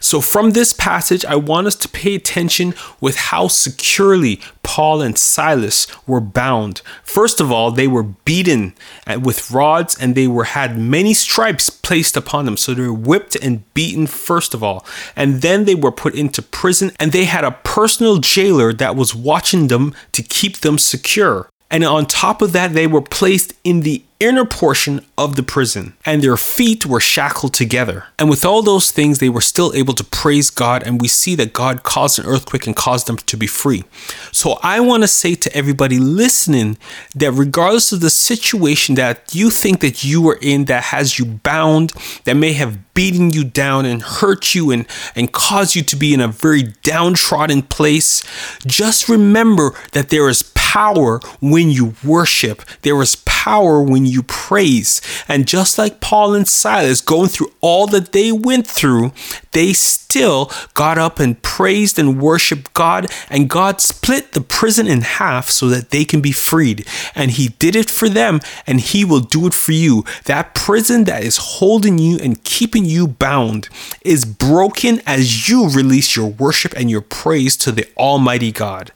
So, 0.00 0.20
from 0.20 0.50
this 0.50 0.72
passage, 0.72 1.24
I 1.24 1.36
want 1.36 1.66
us 1.66 1.76
to 1.76 1.88
pay 1.88 2.14
attention 2.14 2.74
with 3.00 3.16
how 3.16 3.48
securely 3.48 4.40
Paul 4.62 5.02
and 5.02 5.18
Silas 5.18 5.86
were 6.06 6.20
bound. 6.20 6.82
First 7.02 7.40
of 7.40 7.50
all, 7.50 7.70
they 7.70 7.88
were 7.88 8.02
beaten 8.02 8.74
with 9.20 9.50
rods 9.50 9.96
and 9.98 10.14
they 10.14 10.28
were 10.28 10.44
had 10.44 10.78
many 10.78 11.14
stripes 11.14 11.70
placed 11.70 12.16
upon 12.16 12.44
them. 12.44 12.56
So 12.56 12.74
they 12.74 12.82
were 12.82 12.92
whipped 12.92 13.36
and 13.36 13.72
beaten 13.74 14.06
first 14.06 14.54
of 14.54 14.62
all. 14.62 14.84
And 15.16 15.42
then 15.42 15.64
they 15.64 15.74
were 15.74 15.92
put 15.92 16.14
into 16.14 16.42
prison 16.42 16.92
and 17.00 17.12
they 17.12 17.24
had 17.24 17.44
a 17.44 17.50
personal 17.50 18.18
jailer 18.18 18.72
that 18.74 18.96
was 18.96 19.14
watching 19.14 19.66
them 19.68 19.94
to 20.12 20.22
keep 20.22 20.58
them 20.58 20.78
secure. 20.78 21.48
And 21.70 21.84
on 21.84 22.06
top 22.06 22.42
of 22.42 22.52
that, 22.52 22.72
they 22.72 22.86
were 22.86 23.02
placed 23.02 23.54
in 23.64 23.80
the 23.80 24.02
inner 24.20 24.44
portion 24.44 25.04
of 25.16 25.34
the 25.34 25.42
prison, 25.42 25.94
and 26.04 26.22
their 26.22 26.36
feet 26.36 26.84
were 26.86 27.00
shackled 27.00 27.54
together. 27.54 28.04
And 28.18 28.28
with 28.28 28.44
all 28.44 28.62
those 28.62 28.90
things, 28.90 29.18
they 29.18 29.30
were 29.30 29.40
still 29.40 29.72
able 29.74 29.94
to 29.94 30.04
praise 30.04 30.50
God, 30.50 30.82
and 30.86 31.00
we 31.00 31.08
see 31.08 31.34
that 31.36 31.52
God 31.54 31.82
caused 31.82 32.18
an 32.18 32.26
earthquake 32.26 32.66
and 32.66 32.76
caused 32.76 33.06
them 33.06 33.16
to 33.16 33.36
be 33.36 33.46
free. 33.46 33.84
So 34.30 34.58
I 34.62 34.80
want 34.80 35.02
to 35.02 35.08
say 35.08 35.34
to 35.34 35.56
everybody 35.56 35.98
listening 35.98 36.76
that 37.14 37.32
regardless 37.32 37.92
of 37.92 38.00
the 38.00 38.10
situation 38.10 38.94
that 38.96 39.34
you 39.34 39.50
think 39.50 39.80
that 39.80 40.04
you 40.04 40.28
are 40.28 40.38
in 40.40 40.66
that 40.66 40.84
has 40.84 41.18
you 41.18 41.24
bound, 41.24 41.92
that 42.24 42.34
may 42.34 42.52
have 42.52 42.94
beaten 42.94 43.30
you 43.30 43.44
down 43.44 43.86
and 43.86 44.02
hurt 44.02 44.54
you 44.54 44.70
and, 44.70 44.86
and 45.16 45.32
caused 45.32 45.74
you 45.74 45.82
to 45.82 45.96
be 45.96 46.12
in 46.12 46.20
a 46.20 46.28
very 46.28 46.64
downtrodden 46.82 47.62
place, 47.62 48.22
just 48.66 49.08
remember 49.08 49.72
that 49.92 50.10
there 50.10 50.28
is 50.28 50.42
power 50.70 51.18
when 51.40 51.68
you 51.68 51.94
worship. 52.04 52.62
There 52.82 53.02
is 53.02 53.16
power 53.26 53.82
when 53.82 54.06
you 54.06 54.22
praise. 54.22 55.02
And 55.26 55.48
just 55.48 55.78
like 55.78 56.00
Paul 56.00 56.32
and 56.34 56.46
Silas 56.46 57.00
going 57.00 57.28
through 57.28 57.52
all 57.60 57.88
that 57.88 58.12
they 58.12 58.30
went 58.30 58.68
through, 58.68 59.10
they 59.50 59.72
still 59.72 60.48
got 60.74 60.96
up 60.96 61.18
and 61.18 61.42
praised 61.42 61.98
and 61.98 62.22
worshiped 62.22 62.72
God. 62.72 63.10
And 63.28 63.50
God 63.50 63.80
split 63.80 64.30
the 64.30 64.40
prison 64.40 64.86
in 64.86 65.00
half 65.00 65.50
so 65.50 65.66
that 65.66 65.90
they 65.90 66.04
can 66.04 66.20
be 66.20 66.30
freed. 66.30 66.86
And 67.16 67.32
He 67.32 67.48
did 67.48 67.74
it 67.74 67.90
for 67.90 68.08
them, 68.08 68.38
and 68.64 68.80
He 68.80 69.04
will 69.04 69.18
do 69.18 69.48
it 69.48 69.54
for 69.54 69.72
you. 69.72 70.04
That 70.26 70.54
prison 70.54 71.02
that 71.04 71.24
is 71.24 71.58
holding 71.58 71.98
you 71.98 72.16
and 72.18 72.44
keeping 72.44 72.84
you 72.84 73.08
bound 73.08 73.68
is 74.02 74.24
broken 74.24 75.00
as 75.04 75.48
you 75.48 75.68
release 75.68 76.14
your 76.14 76.28
worship 76.28 76.74
and 76.76 76.88
your 76.88 77.00
praise 77.00 77.56
to 77.56 77.72
the 77.72 77.88
Almighty 77.96 78.52
God. 78.52 78.92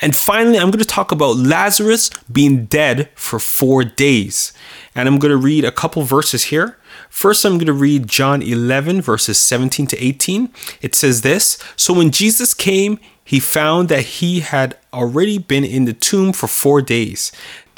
And 0.00 0.14
finally, 0.14 0.58
I'm 0.58 0.70
going 0.70 0.78
to 0.78 0.84
talk 0.84 1.12
about 1.12 1.36
Lazarus 1.36 2.10
being 2.30 2.66
dead 2.66 3.10
for 3.14 3.38
four 3.38 3.84
days. 3.84 4.52
And 4.94 5.08
I'm 5.08 5.18
going 5.18 5.30
to 5.30 5.36
read 5.36 5.64
a 5.64 5.72
couple 5.72 6.02
verses 6.02 6.44
here. 6.44 6.78
First, 7.10 7.44
I'm 7.44 7.58
going 7.58 7.66
to 7.66 7.72
read 7.72 8.06
John 8.06 8.42
11, 8.42 9.02
verses 9.02 9.38
17 9.38 9.86
to 9.88 10.04
18. 10.04 10.52
It 10.82 10.94
says 10.94 11.22
this 11.22 11.58
So 11.76 11.94
when 11.94 12.10
Jesus 12.10 12.54
came, 12.54 12.98
he 13.24 13.40
found 13.40 13.88
that 13.88 14.02
he 14.02 14.40
had 14.40 14.76
already 14.92 15.38
been 15.38 15.64
in 15.64 15.86
the 15.86 15.92
tomb 15.92 16.32
for 16.32 16.46
four 16.46 16.82
days. 16.82 17.32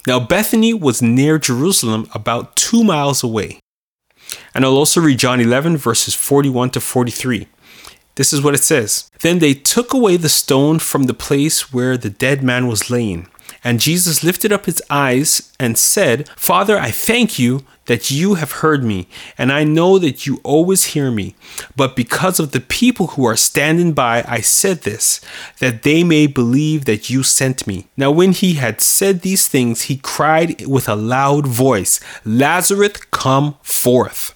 Now, 0.06 0.20
Bethany 0.20 0.72
was 0.72 1.02
near 1.02 1.38
Jerusalem, 1.38 2.08
about 2.14 2.56
two 2.56 2.84
miles 2.84 3.22
away. 3.22 3.60
And 4.54 4.64
I'll 4.64 4.76
also 4.76 5.00
read 5.00 5.18
John 5.18 5.40
11, 5.40 5.76
verses 5.76 6.14
41 6.14 6.70
to 6.70 6.80
43. 6.80 7.46
This 8.16 8.32
is 8.32 8.42
what 8.42 8.54
it 8.54 8.64
says 8.64 9.10
Then 9.20 9.38
they 9.38 9.54
took 9.54 9.94
away 9.94 10.16
the 10.16 10.28
stone 10.28 10.78
from 10.78 11.04
the 11.04 11.14
place 11.14 11.72
where 11.72 11.96
the 11.96 12.10
dead 12.10 12.42
man 12.42 12.66
was 12.66 12.90
laying. 12.90 13.28
And 13.62 13.80
Jesus 13.80 14.22
lifted 14.22 14.52
up 14.52 14.66
his 14.66 14.82
eyes 14.90 15.52
and 15.58 15.78
said, 15.78 16.28
Father, 16.30 16.78
I 16.78 16.90
thank 16.90 17.38
you 17.38 17.64
that 17.86 18.10
you 18.10 18.34
have 18.34 18.52
heard 18.52 18.84
me, 18.84 19.08
and 19.38 19.52
I 19.52 19.64
know 19.64 19.98
that 19.98 20.26
you 20.26 20.40
always 20.44 20.84
hear 20.86 21.10
me. 21.10 21.34
But 21.74 21.96
because 21.96 22.38
of 22.38 22.52
the 22.52 22.60
people 22.60 23.08
who 23.08 23.24
are 23.24 23.36
standing 23.36 23.92
by, 23.92 24.24
I 24.26 24.40
said 24.40 24.82
this, 24.82 25.20
that 25.60 25.82
they 25.82 26.04
may 26.04 26.26
believe 26.26 26.84
that 26.84 27.10
you 27.10 27.22
sent 27.22 27.66
me. 27.66 27.86
Now, 27.96 28.10
when 28.10 28.32
he 28.32 28.54
had 28.54 28.80
said 28.80 29.22
these 29.22 29.48
things, 29.48 29.82
he 29.82 29.96
cried 29.96 30.66
with 30.66 30.88
a 30.88 30.96
loud 30.96 31.46
voice, 31.46 32.00
Lazarus, 32.24 32.98
come 33.10 33.56
forth. 33.62 34.35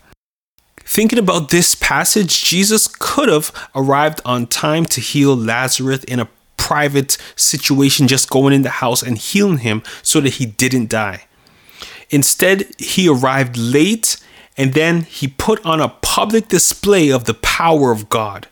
Thinking 0.84 1.18
about 1.18 1.50
this 1.50 1.74
passage, 1.74 2.44
Jesus 2.44 2.88
could 2.88 3.28
have 3.28 3.52
arrived 3.74 4.20
on 4.24 4.46
time 4.46 4.84
to 4.86 5.00
heal 5.00 5.36
Lazarus 5.36 6.04
in 6.04 6.20
a 6.20 6.28
private 6.56 7.16
situation, 7.36 8.08
just 8.08 8.30
going 8.30 8.52
in 8.52 8.62
the 8.62 8.70
house 8.70 9.02
and 9.02 9.16
healing 9.16 9.58
him 9.58 9.82
so 10.02 10.20
that 10.20 10.34
he 10.34 10.46
didn't 10.46 10.90
die. 10.90 11.26
Instead, 12.10 12.66
he 12.78 13.08
arrived 13.08 13.56
late 13.56 14.16
and 14.56 14.74
then 14.74 15.02
he 15.02 15.26
put 15.26 15.64
on 15.64 15.80
a 15.80 15.88
public 15.88 16.48
display 16.48 17.10
of 17.10 17.24
the 17.24 17.34
power 17.34 17.92
of 17.92 18.08
God 18.08 18.48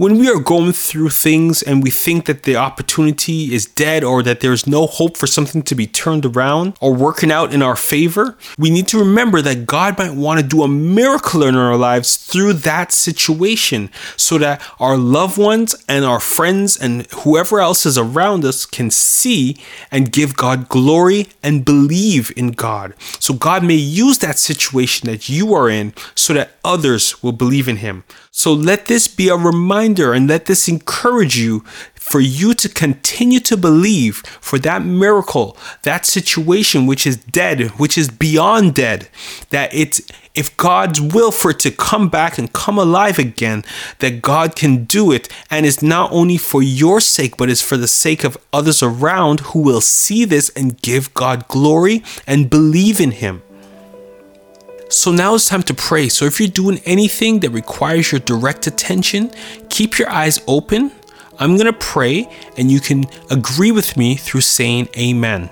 when 0.00 0.16
we 0.16 0.30
are 0.30 0.40
going 0.40 0.72
through 0.72 1.10
things 1.10 1.60
and 1.60 1.82
we 1.82 1.90
think 1.90 2.24
that 2.24 2.44
the 2.44 2.56
opportunity 2.56 3.52
is 3.52 3.66
dead 3.66 4.02
or 4.02 4.22
that 4.22 4.40
there's 4.40 4.66
no 4.66 4.86
hope 4.86 5.14
for 5.14 5.26
something 5.26 5.60
to 5.60 5.74
be 5.74 5.86
turned 5.86 6.24
around 6.24 6.74
or 6.80 6.94
working 6.94 7.30
out 7.30 7.52
in 7.52 7.60
our 7.60 7.76
favor, 7.76 8.34
we 8.56 8.70
need 8.70 8.88
to 8.88 8.98
remember 8.98 9.42
that 9.42 9.66
God 9.66 9.98
might 9.98 10.14
want 10.14 10.40
to 10.40 10.46
do 10.46 10.62
a 10.62 10.68
miracle 10.68 11.42
in 11.42 11.54
our 11.54 11.76
lives 11.76 12.16
through 12.16 12.54
that 12.54 12.92
situation 12.92 13.90
so 14.16 14.38
that 14.38 14.62
our 14.80 14.96
loved 14.96 15.36
ones 15.36 15.74
and 15.86 16.02
our 16.06 16.18
friends 16.18 16.78
and 16.78 17.06
whoever 17.12 17.60
else 17.60 17.84
is 17.84 17.98
around 17.98 18.42
us 18.42 18.64
can 18.64 18.90
see 18.90 19.58
and 19.90 20.12
give 20.12 20.34
God 20.34 20.70
glory 20.70 21.26
and 21.42 21.62
believe 21.62 22.32
in 22.38 22.52
God. 22.52 22.94
So 23.18 23.34
God 23.34 23.62
may 23.62 23.74
use 23.74 24.16
that 24.20 24.38
situation 24.38 25.10
that 25.10 25.28
you 25.28 25.52
are 25.52 25.68
in 25.68 25.92
so 26.14 26.32
that 26.32 26.52
others 26.64 27.22
will 27.22 27.32
believe 27.32 27.68
in 27.68 27.76
Him. 27.76 28.04
So 28.32 28.52
let 28.52 28.86
this 28.86 29.08
be 29.08 29.28
a 29.28 29.36
reminder 29.36 29.89
and 29.98 30.28
let 30.28 30.46
this 30.46 30.68
encourage 30.68 31.36
you 31.36 31.60
for 31.94 32.20
you 32.20 32.54
to 32.54 32.68
continue 32.68 33.40
to 33.40 33.56
believe 33.56 34.16
for 34.40 34.58
that 34.58 34.82
miracle, 34.82 35.56
that 35.82 36.04
situation 36.04 36.86
which 36.86 37.06
is 37.06 37.16
dead, 37.16 37.70
which 37.78 37.96
is 37.96 38.08
beyond 38.08 38.74
dead, 38.74 39.08
that 39.50 39.72
it's 39.72 40.00
if 40.34 40.56
God's 40.56 41.00
will 41.00 41.30
for 41.30 41.50
it 41.50 41.58
to 41.60 41.70
come 41.70 42.08
back 42.08 42.38
and 42.38 42.52
come 42.52 42.78
alive 42.78 43.18
again, 43.18 43.64
that 43.98 44.22
God 44.22 44.56
can 44.56 44.84
do 44.84 45.12
it. 45.12 45.28
And 45.50 45.66
it's 45.66 45.82
not 45.82 46.10
only 46.12 46.36
for 46.36 46.62
your 46.62 47.00
sake, 47.00 47.36
but 47.36 47.50
it's 47.50 47.62
for 47.62 47.76
the 47.76 47.88
sake 47.88 48.24
of 48.24 48.38
others 48.52 48.82
around 48.82 49.40
who 49.40 49.60
will 49.60 49.80
see 49.80 50.24
this 50.24 50.48
and 50.50 50.80
give 50.82 51.12
God 51.14 51.46
glory 51.48 52.02
and 52.26 52.48
believe 52.48 53.00
in 53.00 53.10
Him. 53.10 53.42
So 54.90 55.12
now 55.12 55.36
it's 55.36 55.48
time 55.48 55.62
to 55.64 55.74
pray. 55.74 56.08
So 56.08 56.24
if 56.24 56.40
you're 56.40 56.48
doing 56.48 56.80
anything 56.84 57.40
that 57.40 57.50
requires 57.50 58.10
your 58.10 58.18
direct 58.18 58.66
attention, 58.66 59.30
keep 59.80 59.98
your 59.98 60.10
eyes 60.10 60.42
open. 60.46 60.92
I'm 61.38 61.56
going 61.56 61.64
to 61.64 61.72
pray 61.72 62.28
and 62.58 62.70
you 62.70 62.80
can 62.80 63.06
agree 63.30 63.72
with 63.72 63.96
me 63.96 64.14
through 64.14 64.42
saying 64.42 64.90
amen. 64.94 65.48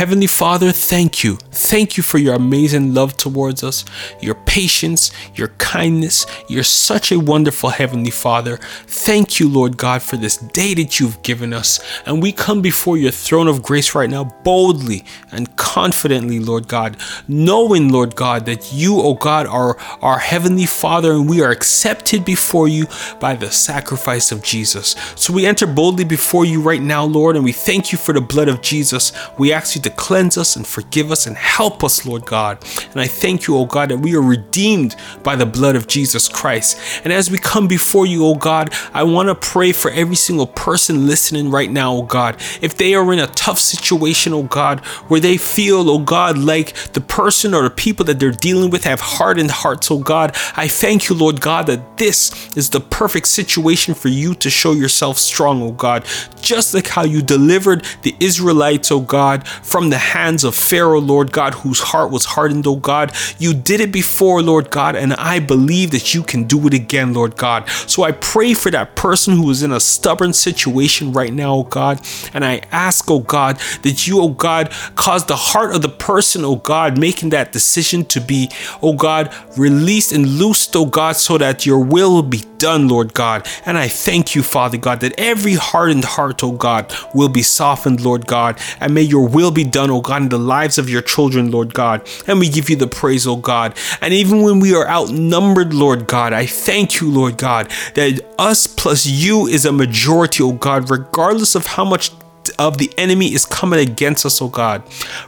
Heavenly 0.00 0.28
Father, 0.28 0.72
thank 0.72 1.22
you. 1.22 1.36
Thank 1.50 1.98
you 1.98 2.02
for 2.02 2.16
your 2.16 2.34
amazing 2.34 2.94
love 2.94 3.18
towards 3.18 3.62
us, 3.62 3.84
your 4.18 4.34
patience, 4.34 5.10
your 5.34 5.48
kindness. 5.58 6.24
You're 6.48 6.62
such 6.62 7.12
a 7.12 7.20
wonderful 7.20 7.68
Heavenly 7.68 8.10
Father. 8.10 8.56
Thank 8.86 9.38
you, 9.38 9.46
Lord 9.46 9.76
God, 9.76 10.02
for 10.02 10.16
this 10.16 10.38
day 10.38 10.72
that 10.72 10.98
you've 10.98 11.20
given 11.20 11.52
us. 11.52 11.80
And 12.06 12.22
we 12.22 12.32
come 12.32 12.62
before 12.62 12.96
your 12.96 13.10
throne 13.10 13.46
of 13.46 13.62
grace 13.62 13.94
right 13.94 14.08
now 14.08 14.24
boldly 14.42 15.04
and 15.32 15.54
confidently, 15.56 16.38
Lord 16.40 16.66
God, 16.66 16.96
knowing, 17.28 17.92
Lord 17.92 18.16
God, 18.16 18.46
that 18.46 18.72
you, 18.72 19.02
oh 19.02 19.12
God, 19.12 19.46
are 19.46 19.76
our 20.00 20.18
Heavenly 20.18 20.64
Father 20.64 21.12
and 21.12 21.28
we 21.28 21.42
are 21.42 21.50
accepted 21.50 22.24
before 22.24 22.68
you 22.68 22.86
by 23.20 23.34
the 23.34 23.50
sacrifice 23.50 24.32
of 24.32 24.42
Jesus. 24.42 24.96
So 25.14 25.34
we 25.34 25.44
enter 25.44 25.66
boldly 25.66 26.04
before 26.04 26.46
you 26.46 26.62
right 26.62 26.80
now, 26.80 27.04
Lord, 27.04 27.36
and 27.36 27.44
we 27.44 27.52
thank 27.52 27.92
you 27.92 27.98
for 27.98 28.14
the 28.14 28.22
blood 28.22 28.48
of 28.48 28.62
Jesus. 28.62 29.12
We 29.36 29.52
ask 29.52 29.76
you 29.76 29.82
to 29.82 29.89
cleanse 29.90 30.36
us 30.38 30.56
and 30.56 30.66
forgive 30.66 31.10
us 31.10 31.26
and 31.26 31.36
help 31.36 31.84
us, 31.84 32.06
Lord 32.06 32.24
God. 32.24 32.64
And 32.92 33.00
I 33.00 33.06
thank 33.06 33.46
you, 33.46 33.56
oh 33.56 33.66
God, 33.66 33.90
that 33.90 33.98
we 33.98 34.14
are 34.14 34.22
redeemed 34.22 34.96
by 35.22 35.36
the 35.36 35.46
blood 35.46 35.76
of 35.76 35.86
Jesus 35.86 36.28
Christ. 36.28 36.78
And 37.04 37.12
as 37.12 37.30
we 37.30 37.38
come 37.38 37.68
before 37.68 38.06
you, 38.06 38.24
oh 38.26 38.34
God, 38.34 38.72
I 38.94 39.02
want 39.02 39.28
to 39.28 39.34
pray 39.34 39.72
for 39.72 39.90
every 39.90 40.16
single 40.16 40.46
person 40.46 41.06
listening 41.06 41.50
right 41.50 41.70
now, 41.70 41.92
oh 41.94 42.02
God. 42.02 42.36
If 42.60 42.76
they 42.76 42.94
are 42.94 43.12
in 43.12 43.18
a 43.18 43.26
tough 43.28 43.58
situation, 43.58 44.32
oh 44.32 44.44
God, 44.44 44.80
where 45.08 45.20
they 45.20 45.36
feel, 45.36 45.90
oh 45.90 45.98
God, 45.98 46.38
like 46.38 46.74
the 46.92 47.00
person 47.00 47.54
or 47.54 47.62
the 47.62 47.70
people 47.70 48.04
that 48.06 48.18
they're 48.18 48.30
dealing 48.30 48.70
with 48.70 48.84
have 48.84 49.00
hardened 49.00 49.50
hearts, 49.50 49.90
oh 49.90 49.98
God, 49.98 50.36
I 50.56 50.68
thank 50.68 51.08
you, 51.08 51.14
Lord 51.16 51.40
God, 51.40 51.66
that 51.66 51.96
this 51.96 52.56
is 52.56 52.70
the 52.70 52.80
perfect 52.80 53.28
situation 53.28 53.94
for 53.94 54.08
you 54.08 54.34
to 54.36 54.50
show 54.50 54.72
yourself 54.72 55.18
strong, 55.18 55.62
oh 55.62 55.72
God. 55.72 56.04
Just 56.40 56.74
like 56.74 56.88
how 56.88 57.04
you 57.04 57.22
delivered 57.22 57.84
the 58.02 58.14
Israelites, 58.20 58.90
oh 58.90 59.00
God, 59.00 59.46
from 59.70 59.90
the 59.90 59.98
hands 59.98 60.42
of 60.42 60.54
Pharaoh, 60.56 61.00
Lord 61.00 61.30
God, 61.30 61.54
whose 61.54 61.80
heart 61.80 62.10
was 62.10 62.24
hardened, 62.24 62.66
O 62.66 62.74
God. 62.74 63.14
You 63.38 63.54
did 63.54 63.80
it 63.80 63.92
before, 63.92 64.42
Lord 64.42 64.70
God, 64.70 64.96
and 64.96 65.14
I 65.14 65.38
believe 65.38 65.92
that 65.92 66.12
you 66.12 66.24
can 66.24 66.44
do 66.44 66.66
it 66.66 66.74
again, 66.74 67.14
Lord 67.14 67.36
God. 67.36 67.68
So 67.86 68.02
I 68.02 68.12
pray 68.12 68.54
for 68.54 68.70
that 68.72 68.96
person 68.96 69.36
who 69.36 69.48
is 69.50 69.62
in 69.62 69.70
a 69.70 69.78
stubborn 69.78 70.32
situation 70.32 71.12
right 71.12 71.32
now, 71.32 71.54
oh 71.54 71.62
God, 71.62 72.00
and 72.34 72.44
I 72.44 72.62
ask, 72.72 73.08
O 73.10 73.20
God, 73.20 73.58
that 73.82 74.06
you, 74.06 74.20
O 74.20 74.28
God, 74.28 74.70
cause 74.96 75.24
the 75.26 75.36
heart 75.36 75.74
of 75.74 75.82
the 75.82 75.88
person, 75.88 76.44
O 76.44 76.56
God, 76.56 76.98
making 76.98 77.30
that 77.30 77.52
decision 77.52 78.04
to 78.06 78.20
be, 78.20 78.50
O 78.82 78.94
God, 78.94 79.32
released 79.56 80.12
and 80.12 80.26
loosed, 80.26 80.74
O 80.74 80.84
God, 80.84 81.16
so 81.16 81.38
that 81.38 81.64
your 81.64 81.78
will 81.78 82.22
be 82.22 82.42
done, 82.60 82.86
Lord 82.86 83.14
God. 83.14 83.48
And 83.66 83.76
I 83.76 83.88
thank 83.88 84.34
you, 84.34 84.42
Father 84.42 84.78
God, 84.78 85.00
that 85.00 85.18
every 85.18 85.54
hardened 85.54 86.04
heart, 86.04 86.44
oh 86.44 86.52
God, 86.52 86.94
will 87.14 87.28
be 87.28 87.42
softened, 87.42 88.00
Lord 88.02 88.26
God. 88.26 88.60
And 88.78 88.94
may 88.94 89.02
your 89.02 89.26
will 89.26 89.50
be 89.50 89.64
done, 89.64 89.90
oh 89.90 90.00
God, 90.00 90.22
in 90.22 90.28
the 90.28 90.38
lives 90.38 90.78
of 90.78 90.88
your 90.88 91.02
children, 91.02 91.50
Lord 91.50 91.74
God. 91.74 92.08
And 92.28 92.38
we 92.38 92.48
give 92.48 92.70
you 92.70 92.76
the 92.76 92.86
praise, 92.86 93.26
oh 93.26 93.36
God. 93.36 93.76
And 94.00 94.14
even 94.14 94.42
when 94.42 94.60
we 94.60 94.74
are 94.74 94.86
outnumbered, 94.86 95.74
Lord 95.74 96.06
God, 96.06 96.32
I 96.32 96.46
thank 96.46 97.00
you, 97.00 97.10
Lord 97.10 97.38
God, 97.38 97.70
that 97.94 98.20
us 98.38 98.66
plus 98.66 99.06
you 99.06 99.46
is 99.46 99.64
a 99.64 99.72
majority, 99.72 100.42
oh 100.42 100.52
God, 100.52 100.90
regardless 100.90 101.54
of 101.54 101.66
how 101.66 101.84
much 101.84 102.12
of 102.58 102.78
the 102.78 102.90
enemy 102.96 103.32
is 103.32 103.44
coming 103.44 103.80
against 103.80 104.24
us, 104.24 104.40
oh 104.40 104.48
God. 104.48 104.82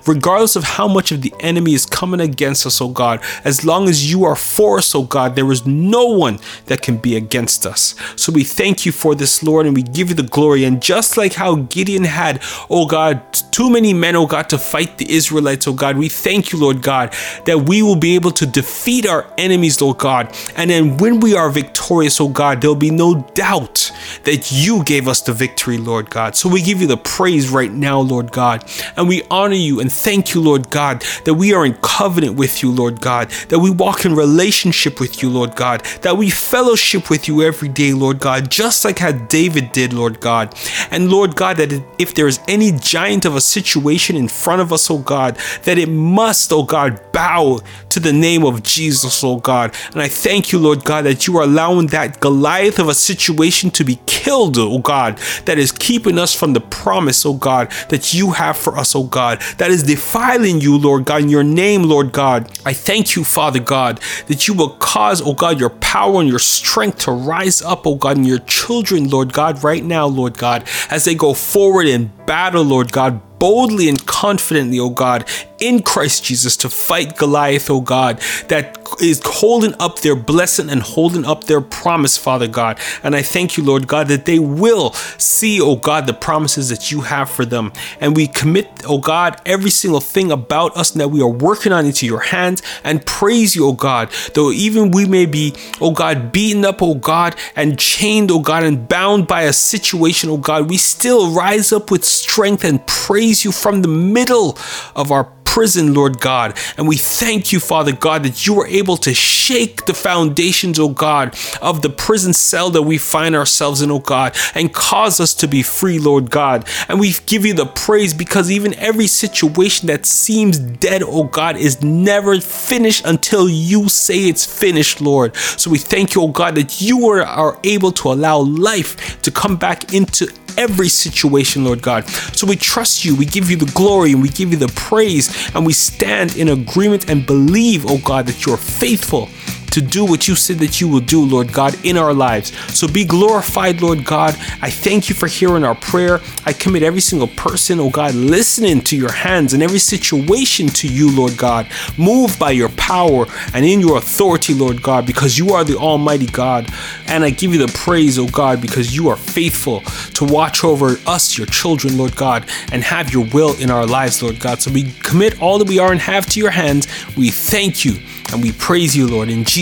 Regardless 0.07 0.57
of 0.57 0.65
how 0.65 0.89
much 0.89 1.13
of 1.13 1.23
the 1.23 1.35
enemy 1.41 1.75
is 1.75 1.87
coming 1.87 2.21
against 2.21 2.67
us, 2.67 2.81
oh 2.81 2.89
God, 2.89 3.21
as 3.45 3.65
long 3.65 3.89
as 3.89 4.11
you 4.11 4.25
are 4.25 4.37
for 4.37 4.79
us, 4.79 4.95
oh 4.95 5.05
God, 5.05 5.37
there 5.37 5.51
is 5.53 5.67
no 5.67 6.07
one 6.07 6.39
that 6.67 6.83
can 6.83 6.97
be 6.97 7.17
against 7.17 7.67
us. 7.67 7.95
So 8.17 8.33
we 8.33 8.45
thank 8.45 8.87
you 8.87 8.93
for 8.93 9.15
this, 9.15 9.43
Lord, 9.43 9.67
and 9.67 9.75
we 9.75 9.83
give 9.83 10.09
you 10.09 10.15
the 10.15 10.23
glory. 10.23 10.65
And 10.65 10.83
just 10.83 11.17
like 11.17 11.35
how 11.35 11.57
Gideon 11.57 12.05
had, 12.05 12.43
oh 12.71 12.87
God, 12.87 13.21
too 13.51 13.71
many 13.71 13.93
men, 13.93 14.17
oh 14.17 14.27
God, 14.27 14.49
to 14.51 14.59
fight 14.59 14.99
the 14.99 15.11
Israelites, 15.11 15.67
oh 15.69 15.75
God, 15.75 15.97
we 15.97 16.09
thank 16.09 16.53
you, 16.53 16.59
Lord 16.59 16.83
God, 16.83 17.15
that 17.45 17.59
we 17.69 17.83
will 17.83 17.97
be 17.97 18.15
able 18.15 18.31
to 18.33 18.47
defeat 18.47 19.07
our 19.07 19.33
enemies, 19.39 19.81
Lord 19.81 19.99
God. 19.99 20.35
And 20.57 20.71
then 20.71 20.97
when 20.97 21.21
we 21.21 21.35
are 21.35 21.51
victorious, 21.51 22.21
oh 22.21 22.29
God, 22.29 22.61
there'll 22.61 22.77
be 22.77 22.91
no 22.91 23.23
doubt 23.35 23.93
that 24.25 24.51
you 24.53 24.83
gave 24.85 25.09
us 25.09 25.21
the 25.21 25.33
victory, 25.33 25.79
Lord 25.79 26.11
God. 26.11 26.37
So 26.37 26.49
we 26.49 26.63
give 26.63 26.81
you 26.81 26.87
the 26.87 27.02
praise 27.05 27.51
right 27.51 27.73
now, 27.73 28.01
Lord 28.01 28.33
God. 28.33 28.65
And 28.97 29.09
we 29.09 29.23
honor 29.31 29.55
you 29.55 29.81
and 29.81 29.93
thank 29.93 30.35
you, 30.35 30.41
Lord 30.41 30.71
God, 30.71 31.05
that 31.25 31.35
we 31.35 31.53
are 31.55 31.65
in 31.65 31.75
covenant 31.75 32.37
with 32.37 32.63
you, 32.63 32.71
Lord 32.71 33.01
God, 33.01 33.31
that 33.49 33.59
we 33.59 33.71
walk 33.71 34.05
in 34.05 34.15
relationship 34.15 35.01
with 35.01 35.23
you, 35.23 35.31
Lord 35.31 35.57
God, 35.57 35.85
that 36.03 36.17
we 36.17 36.31
fellowship 36.31 37.11
with 37.11 37.29
you 37.29 37.43
every 37.43 37.69
day, 37.69 37.93
Lord 37.93 38.19
God, 38.19 38.51
just 38.51 38.85
like 38.85 38.99
how 38.99 39.13
David 39.13 39.73
did, 39.73 39.93
Lord 39.93 40.21
God. 40.21 40.55
And 40.91 41.11
Lord 41.11 41.37
God, 41.37 41.57
that 41.59 41.85
if 41.99 42.15
there 42.15 42.29
is 42.29 42.41
any 42.49 42.73
giant 42.73 43.25
of 43.25 43.37
a 43.37 43.41
situation 43.41 44.17
in 44.17 44.29
front 44.29 44.63
of 44.63 44.73
us, 44.73 44.91
oh 44.91 44.99
God, 44.99 45.37
that 45.65 45.79
it 45.79 45.89
must, 45.89 46.53
oh 46.53 46.63
God, 46.63 47.01
bow 47.13 47.61
to 47.91 48.01
the 48.01 48.13
name 48.13 48.45
of 48.45 48.63
Jesus, 48.63 49.23
oh 49.23 49.37
God. 49.37 49.75
And 49.93 50.01
I 50.01 50.09
thank 50.09 50.53
you, 50.53 50.59
Lord 50.59 50.85
God, 50.85 51.05
that 51.05 51.27
you 51.27 51.37
are 51.39 51.45
allowing 51.45 51.89
that 51.89 52.21
Goliath 52.21 52.79
of 52.79 52.89
a 52.89 52.95
situation 52.95 53.71
to 53.73 53.85
be 53.85 53.99
killed, 54.07 54.59
oh 54.59 54.79
God, 54.79 55.19
that 55.45 55.59
is 55.59 55.73
keeping 55.73 56.19
us 56.19 56.35
from 56.35 56.53
the 56.53 56.61
promise, 56.61 56.92
oh 57.25 57.35
God, 57.35 57.71
that 57.89 58.15
you 58.15 58.33
have 58.33 58.57
for 58.57 58.77
us, 58.79 58.95
oh 58.95 59.05
God, 59.05 59.41
that 59.59 59.71
is 59.71 59.83
defiling 59.83 60.61
you, 60.61 60.79
Lord 60.79 61.05
God, 61.05 61.23
in 61.23 61.29
your 61.29 61.45
name, 61.45 61.85
Lord 61.85 62.13
God. 62.13 62.51
I 62.65 62.73
thank 62.73 63.17
you, 63.17 63.25
Father 63.25 63.61
God, 63.61 64.01
that 64.27 64.49
you 64.49 64.55
will 64.55 64.71
cause, 64.71 65.23
oh 65.23 65.35
God, 65.35 65.59
your 65.59 65.71
power 65.71 66.21
and 66.21 66.29
your 66.29 66.39
strength 66.39 67.01
to 67.01 67.13
rise 67.13 67.63
up, 67.63 67.87
oh 67.87 67.95
God, 67.95 68.17
in 68.17 68.25
your 68.25 68.39
children, 68.41 69.09
Lord 69.09 69.33
God, 69.33 69.63
right 69.65 69.85
now, 69.85 70.07
Lord 70.07 70.37
God, 70.39 70.69
as 70.91 71.05
they 71.05 71.15
go 71.15 71.35
forward 71.35 71.87
in 71.87 72.11
battle, 72.27 72.63
Lord 72.63 72.93
God, 72.93 73.21
boldly 73.43 73.89
and 73.89 74.07
confidently, 74.07 74.79
O 74.79 74.89
God, 74.89 75.29
in 75.59 75.83
Christ 75.83 76.25
Jesus 76.25 76.57
to 76.59 76.69
fight 76.69 77.17
Goliath, 77.17 77.69
O 77.71 77.81
God, 77.81 78.21
that 78.47 78.79
is 79.01 79.21
holding 79.25 79.75
up 79.81 80.01
their 80.01 80.15
blessing 80.15 80.71
and 80.71 80.81
holding 80.83 81.25
up 81.25 81.45
their 81.45 81.61
promise, 81.61 82.17
Father 82.17 82.47
God. 82.47 82.79
And 83.03 83.17
I 83.17 83.23
thank 83.23 83.57
you, 83.57 83.65
Lord 83.65 83.89
God, 83.89 84.09
that 84.09 84.27
they 84.27 84.39
will 84.39 84.93
see, 85.19 85.61
O 85.61 85.75
God, 85.75 86.07
the 86.07 86.15
promises 86.15 86.69
that 86.69 86.93
you 86.93 87.01
have 87.01 87.31
for 87.31 87.45
them. 87.45 87.73
And 88.01 88.15
we 88.15 88.29
commit, 88.29 88.69
O 88.85 88.99
God, 88.99 89.41
every 89.47 89.71
single 89.71 90.01
thing 90.01 90.31
about 90.31 90.77
us 90.77 90.93
that 90.93 91.11
we 91.11 91.21
are 91.21 91.29
working 91.29 91.73
on 91.73 91.87
into 91.87 92.07
your 92.07 92.21
hands 92.21 92.63
and 92.85 93.05
praise 93.07 93.57
you, 93.57 93.67
O 93.67 93.73
God, 93.73 94.11
though 94.35 94.53
even 94.53 94.91
we 94.91 95.07
may 95.07 95.27
be, 95.27 95.55
O 95.81 95.91
God, 95.91 96.31
beaten 96.31 96.65
up, 96.65 96.81
O 96.81 96.95
God, 96.95 97.35
and 97.57 97.77
chained, 97.79 98.31
O 98.31 98.39
God, 98.39 98.63
and 98.63 98.89
bound 98.89 99.27
by 99.27 99.43
a 99.43 99.53
situation, 99.53 100.31
O 100.31 100.37
God, 100.37 100.69
we 100.69 100.77
still 100.77 101.33
rise 101.33 101.73
up 101.73 101.91
with 101.91 102.05
strength 102.05 102.65
and 102.65 102.87
praise 102.87 103.32
you 103.45 103.53
from 103.53 103.83
the 103.83 103.89
middle 103.89 104.59
of 104.95 105.11
our 105.11 105.25
prison, 105.53 105.93
Lord 105.93 106.19
God. 106.19 106.59
And 106.79 106.89
we 106.89 106.97
thank 106.97 107.53
you, 107.53 107.61
Father 107.61 107.93
God, 107.93 108.23
that 108.23 108.47
you 108.47 108.59
are 108.63 108.67
able 108.67 108.97
to 108.97 109.13
shake 109.13 109.85
the 109.85 109.93
foundations, 109.93 110.79
oh 110.79 110.89
God, 110.89 111.37
of 111.61 111.83
the 111.83 111.91
prison 111.91 112.33
cell 112.33 112.71
that 112.71 112.83
we 112.83 112.97
find 112.97 113.37
ourselves 113.37 113.83
in, 113.83 113.91
oh 113.91 113.99
God, 113.99 114.35
and 114.55 114.73
cause 114.73 115.21
us 115.21 115.35
to 115.35 115.47
be 115.47 115.63
free, 115.63 115.99
Lord 115.99 116.31
God. 116.31 116.67
And 116.89 116.99
we 116.99 117.13
give 117.27 117.45
you 117.45 117.53
the 117.53 117.67
praise 117.67 118.15
because 118.15 118.51
even 118.51 118.73
every 118.79 119.07
situation 119.07 119.89
that 119.89 120.07
seems 120.07 120.59
dead, 120.59 121.03
oh 121.05 121.25
God, 121.25 121.59
is 121.59 121.83
never 121.83 122.41
finished 122.41 123.05
until 123.05 123.47
you 123.47 123.91
say 123.91 124.29
it's 124.29 124.47
finished, 124.47 125.03
Lord. 125.03 125.37
So 125.37 125.71
we 125.71 125.79
thank 125.79 126.15
you, 126.15 126.23
O 126.23 126.29
God, 126.29 126.55
that 126.55 126.81
you 126.81 127.09
are 127.09 127.59
able 127.63 127.93
to 127.93 128.09
allow 128.09 128.39
life 128.39 129.21
to 129.21 129.31
come 129.31 129.57
back 129.57 129.93
into 129.93 130.29
every 130.59 130.89
situation, 130.89 131.65
Lord 131.65 131.83
God. 131.83 132.09
So 132.37 132.47
we 132.47 132.57
trust 132.57 133.05
you, 133.05 133.17
we 133.17 133.27
give 133.27 133.51
you 133.51 133.57
the 133.57 133.71
glory, 133.73 134.13
and 134.13 134.23
we 134.23 134.29
give 134.29 134.51
you 134.51 134.59
the 134.59 134.73
praise, 134.75 135.55
and 135.55 135.67
we 135.67 135.73
stand 135.73 136.37
in 136.37 136.49
agreement 136.49 137.09
and 137.11 137.27
believe, 137.27 137.85
oh 137.87 137.99
God, 137.99 138.27
that 138.27 138.47
you're 138.47 138.57
faithful 138.57 139.29
to 139.73 139.83
do 139.83 140.05
what 140.05 140.29
you 140.29 140.35
said 140.35 140.59
that 140.59 140.81
you 140.81 140.89
will 140.89 141.01
do, 141.01 141.25
Lord 141.25 141.53
God, 141.53 141.75
in 141.85 141.97
our 141.97 142.13
lives. 142.13 142.53
So 142.77 142.87
be 142.87 143.05
glorified, 143.05 143.81
Lord 143.81 144.05
God. 144.05 144.35
I 144.61 144.71
thank 144.71 145.09
you 145.09 145.15
for 145.15 145.27
hearing 145.27 145.65
our 145.65 145.75
prayer. 145.75 146.21
I 146.45 146.53
commit 146.53 146.83
every 146.83 147.01
single 147.01 147.29
person, 147.29 147.81
oh 147.81 147.91
God, 147.91 148.15
listening 148.15 148.81
to 148.83 148.97
your 148.97 149.13
hands 149.13 149.55
and 149.55 149.63
every 149.63 149.79
situation 149.79 150.69
to 150.69 150.89
you, 150.89 151.15
Lord 151.15 151.37
God. 151.37 151.67
Move 151.97 152.39
by 152.39 152.51
your 152.51 152.69
power 152.71 153.27
and 153.55 153.65
in 153.65 153.81
your 153.81 153.99
authority, 153.99 154.55
Lord 154.55 154.83
God, 154.83 155.07
because 155.07 155.39
you 155.39 155.51
are 155.53 155.65
the 155.65 155.77
Almighty 155.77 156.27
God. 156.27 156.69
And 157.07 157.25
I 157.25 157.31
give 157.31 157.53
you 157.53 157.67
the 157.67 157.73
praise, 157.73 158.19
oh 158.19 158.29
God, 158.29 158.61
because 158.61 158.95
you 158.95 159.09
are 159.09 159.17
faithful 159.17 159.81
to 160.15 160.25
watch 160.25 160.65
over 160.65 160.97
us, 161.07 161.37
your 161.37 161.47
children, 161.47 161.97
Lord 161.97 162.15
God, 162.17 162.49
and 162.71 162.83
have 162.83 163.13
your 163.13 163.27
will 163.33 163.59
in 163.59 163.71
our 163.71 163.87
lives, 163.87 164.23
Lord 164.23 164.39
God. 164.39 164.61
So 164.61 164.71
we 164.71 164.93
commit 165.03 165.41
all 165.41 165.59
that 165.59 165.69
we 165.69 165.79
are 165.79 165.93
and 165.93 166.01
have 166.01 166.27
to 166.27 166.41
your 166.41 166.51
hands. 166.51 166.87
We 167.17 167.31
thank 167.31 167.85
you 167.85 167.97
and 168.33 168.43
we 168.43 168.53
praise 168.53 168.97
you, 168.97 169.07
Lord. 169.07 169.29
In 169.29 169.45
Jesus' 169.45 169.62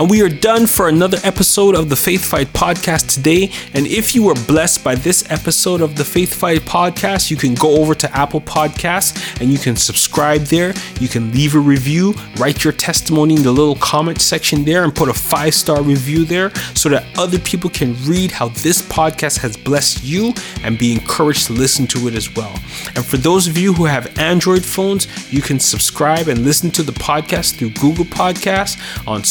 And 0.00 0.08
we 0.08 0.22
are 0.22 0.30
done 0.30 0.66
for 0.66 0.88
another 0.88 1.18
episode 1.24 1.74
of 1.74 1.90
the 1.90 1.94
Faith 1.94 2.24
Fight 2.24 2.46
podcast 2.54 3.12
today. 3.12 3.52
And 3.74 3.86
if 3.86 4.14
you 4.14 4.22
were 4.22 4.34
blessed 4.46 4.82
by 4.82 4.94
this 4.94 5.30
episode 5.30 5.82
of 5.82 5.94
the 5.94 6.06
Faith 6.06 6.32
Fight 6.32 6.62
podcast, 6.62 7.30
you 7.30 7.36
can 7.36 7.54
go 7.54 7.76
over 7.76 7.94
to 7.94 8.16
Apple 8.16 8.40
Podcasts 8.40 9.38
and 9.42 9.52
you 9.52 9.58
can 9.58 9.76
subscribe 9.76 10.40
there. 10.44 10.72
You 11.00 11.08
can 11.08 11.30
leave 11.32 11.54
a 11.54 11.58
review, 11.58 12.14
write 12.38 12.64
your 12.64 12.72
testimony 12.72 13.34
in 13.34 13.42
the 13.42 13.52
little 13.52 13.76
comment 13.76 14.22
section 14.22 14.64
there, 14.64 14.84
and 14.84 14.94
put 14.94 15.10
a 15.10 15.12
five 15.12 15.54
star 15.54 15.82
review 15.82 16.24
there 16.24 16.48
so 16.74 16.88
that 16.88 17.04
other 17.18 17.38
people 17.38 17.68
can 17.68 17.94
read 18.06 18.30
how 18.30 18.48
this 18.48 18.80
podcast 18.80 19.36
has 19.40 19.54
blessed 19.54 20.02
you 20.02 20.32
and 20.64 20.78
be 20.78 20.94
encouraged 20.94 21.48
to 21.48 21.52
listen 21.52 21.86
to 21.88 22.08
it 22.08 22.14
as 22.14 22.34
well. 22.34 22.54
And 22.96 23.04
for 23.04 23.18
those 23.18 23.46
of 23.46 23.58
you 23.58 23.74
who 23.74 23.84
have 23.84 24.18
Android 24.18 24.64
phones, 24.64 25.08
you 25.30 25.42
can 25.42 25.60
subscribe 25.60 26.28
and 26.28 26.38
listen 26.42 26.70
to 26.70 26.82
the 26.82 26.92
podcast 26.92 27.58
through 27.58 27.72
Google 27.72 28.06
Podcasts, 28.06 28.80
on 29.06 29.24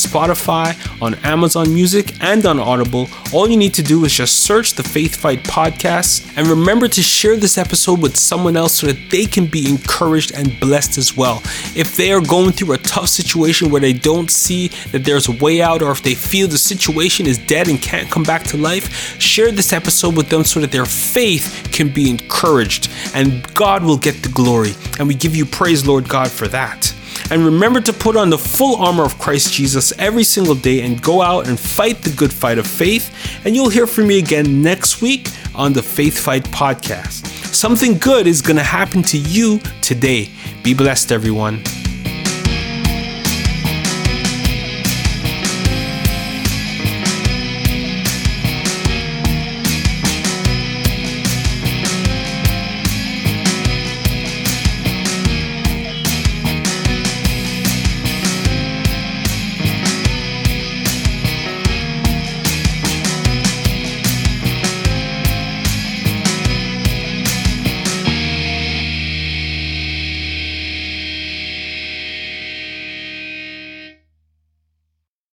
Spotify, 0.60 1.02
on 1.02 1.15
Amazon 1.15 1.74
Music, 1.74 2.13
and 2.22 2.45
on 2.45 2.60
Audible. 2.60 3.08
All 3.34 3.50
you 3.50 3.58
need 3.58 3.74
to 3.76 3.84
do 3.84 4.04
is 4.06 4.13
just 4.13 4.41
search 4.43 4.74
the 4.74 4.84
Faith 4.84 5.15
Fight 5.15 5.43
podcast 5.43 6.32
and 6.38 6.48
remember 6.48 6.88
to 6.88 7.02
share 7.02 7.38
this 7.38 7.58
episode 7.58 8.02
with 8.02 8.17
someone 8.17 8.58
else 8.58 8.74
so 8.74 8.88
that 8.88 9.10
they 9.10 9.26
can 9.26 9.45
be 9.45 9.69
encouraged 9.69 10.34
and 10.34 10.60
blessed 10.60 10.98
as 10.98 11.15
well. 11.15 11.41
If 11.76 11.95
they 11.95 12.12
are 12.12 12.22
going 12.22 12.52
through 12.52 12.74
a 12.74 12.78
tough 12.78 13.10
situation 13.10 13.69
where 13.69 13.82
they 13.82 13.93
don't 13.93 14.30
see 14.30 14.69
that 14.91 15.04
there's 15.04 15.28
a 15.28 15.34
way 15.34 15.62
out, 15.62 15.82
or 15.82 15.91
if 15.91 16.04
they 16.04 16.15
feel 16.15 16.48
the 16.48 16.58
situation 16.58 17.26
is 17.26 17.38
dead 17.38 17.67
and 17.67 17.82
can't 17.82 18.10
come 18.10 18.24
back 18.24 18.43
to 18.45 18.58
life, 18.58 19.19
share 19.19 19.52
this 19.52 19.74
episode 19.74 20.15
with 20.15 20.30
them 20.30 20.43
so 20.43 20.60
that 20.60 20.72
their 20.72 20.86
faith 20.86 21.69
can 21.72 21.89
be 21.89 22.10
encouraged 22.10 22.89
and 23.13 23.52
God 23.54 23.84
will 23.84 23.98
get 23.98 24.22
the 24.24 24.30
glory. 24.30 24.74
And 24.98 25.08
we 25.08 25.13
give 25.15 25.36
you 25.36 25.45
praise, 25.45 25.86
Lord 25.86 26.08
God, 26.10 26.30
for 26.30 26.48
that. 26.50 26.93
And 27.32 27.46
remember 27.46 27.80
to 27.82 27.94
put 27.94 28.18
on 28.18 28.30
the 28.30 28.38
full 28.38 28.78
armor 28.78 29.04
of 29.04 29.20
Christ 29.20 29.54
Jesus 29.54 29.92
every 30.00 30.24
single 30.24 30.56
day 30.56 30.82
and 30.82 31.02
go 31.02 31.22
out 31.22 31.48
and 31.48 31.60
fight 31.60 32.02
the 32.02 32.10
good 32.10 32.34
fight 32.34 32.58
of 32.58 32.65
faith. 32.65 33.13
And 33.46 33.56
you'll 33.56 33.70
hear 33.70 33.86
from 33.86 34.08
me 34.08 34.18
again 34.18 34.62
next 34.62 35.02
week 35.02 35.30
on 35.54 35.74
the 35.74 35.84
Faith 35.84 36.18
Fight 36.18 36.44
podcast. 36.46 37.28
Something 37.54 37.98
good 37.98 38.26
is 38.26 38.42
going 38.42 38.58
to 38.58 38.63
happen 38.63 39.04
to 39.04 39.18
you 39.18 39.60
today. 39.82 40.30
Be 40.63 40.74
blessed, 40.74 41.12
everyone. 41.12 41.63